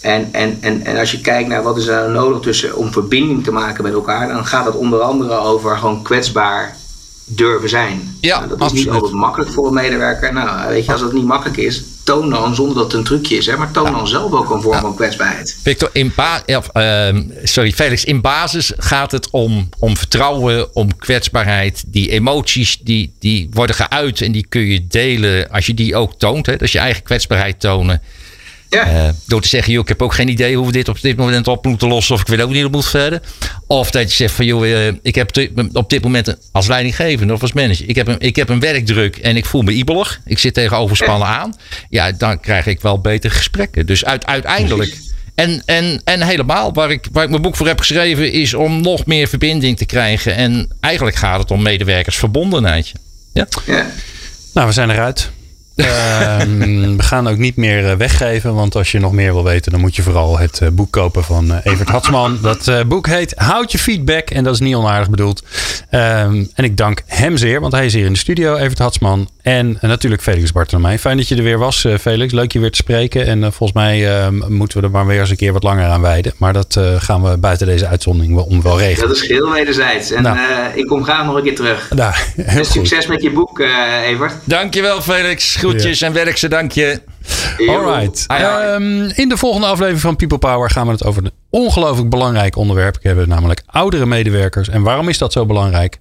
[0.00, 3.44] En, en, en, en als je kijkt naar wat is er nodig tussen, om verbinding
[3.44, 6.76] te maken met elkaar, dan gaat het onder andere over gewoon kwetsbaar
[7.24, 8.16] durven zijn.
[8.20, 8.84] Ja, nou, dat is absoluut.
[8.84, 10.32] niet altijd makkelijk voor een medewerker.
[10.32, 13.36] Nou, weet je, als dat niet makkelijk is, toon dan, zonder dat het een trucje
[13.36, 15.58] is, hè, maar toon dan zelf ook een vorm van kwetsbaarheid.
[15.62, 17.08] Victor, in uh,
[17.42, 21.82] sorry Felix, in basis gaat het om, om vertrouwen, om kwetsbaarheid.
[21.86, 26.18] Die emoties die, die worden geuit en die kun je delen als je die ook
[26.18, 26.46] toont.
[26.46, 28.02] Hè, dus je eigen kwetsbaarheid tonen.
[28.70, 29.04] Ja.
[29.06, 31.16] Uh, door te zeggen, joh, ik heb ook geen idee hoe we dit op dit
[31.16, 32.14] moment op moeten lossen.
[32.14, 33.20] Of ik weet ook niet hoe moet verder.
[33.66, 35.30] Of dat je zegt van, joh, uh, ik heb
[35.72, 37.88] op dit moment als leidinggevende of als manager.
[37.88, 40.20] Ik heb een, ik heb een werkdruk en ik voel me ibelig.
[40.24, 41.54] Ik zit tegen overspannen aan.
[41.88, 43.86] Ja, dan krijg ik wel betere gesprekken.
[43.86, 44.96] Dus uit, uiteindelijk...
[45.34, 48.80] En, en, en helemaal, waar ik, waar ik mijn boek voor heb geschreven, is om
[48.80, 50.34] nog meer verbinding te krijgen.
[50.34, 52.92] En eigenlijk gaat het om medewerkersverbondenheid.
[53.32, 53.48] Ja?
[53.66, 53.86] ja.
[54.54, 55.30] Nou, we zijn eruit.
[55.84, 59.72] Ehm, we gaan ook niet meer eh, weggeven, want als je nog meer wil weten,
[59.72, 62.38] dan moet je vooral het eh, boek kopen van uh, Evert Hatsman.
[62.50, 65.42] Dat boek heet Houd je feedback en dat is niet onaardig bedoeld.
[65.90, 69.28] Ehm, en ik dank hem zeer, want hij is hier in de studio, Evert Hatsman.
[69.42, 70.98] En natuurlijk Felix Bartolomei.
[70.98, 72.32] Fijn dat je er weer was, Felix.
[72.32, 73.26] Leuk je weer te spreken.
[73.26, 76.00] En volgens mij ehm, moeten we er maar weer eens een keer wat langer aan
[76.00, 76.32] wijden.
[76.36, 79.08] Maar dat gaan we buiten deze uitzondering wel, om wel regelen.
[79.08, 80.10] Dat is geheel wederzijds.
[80.10, 80.38] En nou.
[80.74, 81.90] ik kom graag nog een keer terug.
[81.90, 83.60] Nou, heel succes met je boek,
[84.04, 84.34] Evert.
[84.44, 85.56] Dankjewel, Felix.
[85.56, 87.00] Goed Groetjes en werk ze, dank je.
[87.68, 88.26] Alright.
[88.30, 92.56] Um, in de volgende aflevering van People Power gaan we het over een ongelooflijk belangrijk
[92.56, 93.28] onderwerp hebben.
[93.28, 94.68] Namelijk oudere medewerkers.
[94.68, 95.98] En waarom is dat zo belangrijk?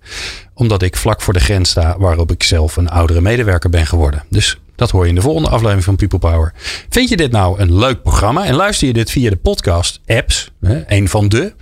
[0.54, 4.24] Omdat ik vlak voor de grens sta waarop ik zelf een oudere medewerker ben geworden.
[4.30, 6.54] Dus dat hoor je in de volgende aflevering van People Power.
[6.90, 10.52] Vind je dit nou een leuk programma en luister je dit via de podcast apps,
[10.88, 11.54] een van de,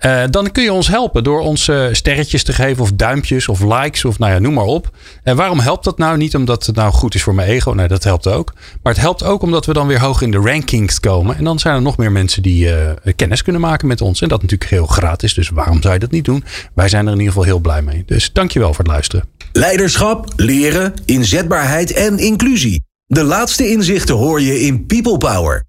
[0.00, 4.04] uh, dan kun je ons helpen door ons sterretjes te geven of duimpjes of likes
[4.04, 4.90] of nou ja, noem maar op.
[5.22, 6.16] En waarom helpt dat nou?
[6.16, 7.72] Niet omdat het nou goed is voor mijn ego.
[7.72, 8.52] Nee, dat helpt ook.
[8.82, 11.36] Maar het helpt ook omdat we dan weer hoog in de rankings komen.
[11.36, 12.76] En dan zijn er nog meer mensen die uh,
[13.16, 14.20] kennis kunnen maken met ons.
[14.20, 15.34] En dat natuurlijk heel gratis.
[15.34, 16.44] Dus waarom zou je dat niet doen?
[16.74, 18.02] Wij zijn er in ieder geval heel blij mee.
[18.06, 19.24] Dus dankjewel voor het luisteren.
[19.52, 22.82] Leiderschap, leren, inzetbaarheid en inclusie.
[23.06, 25.64] De laatste inzichten hoor je in People Power.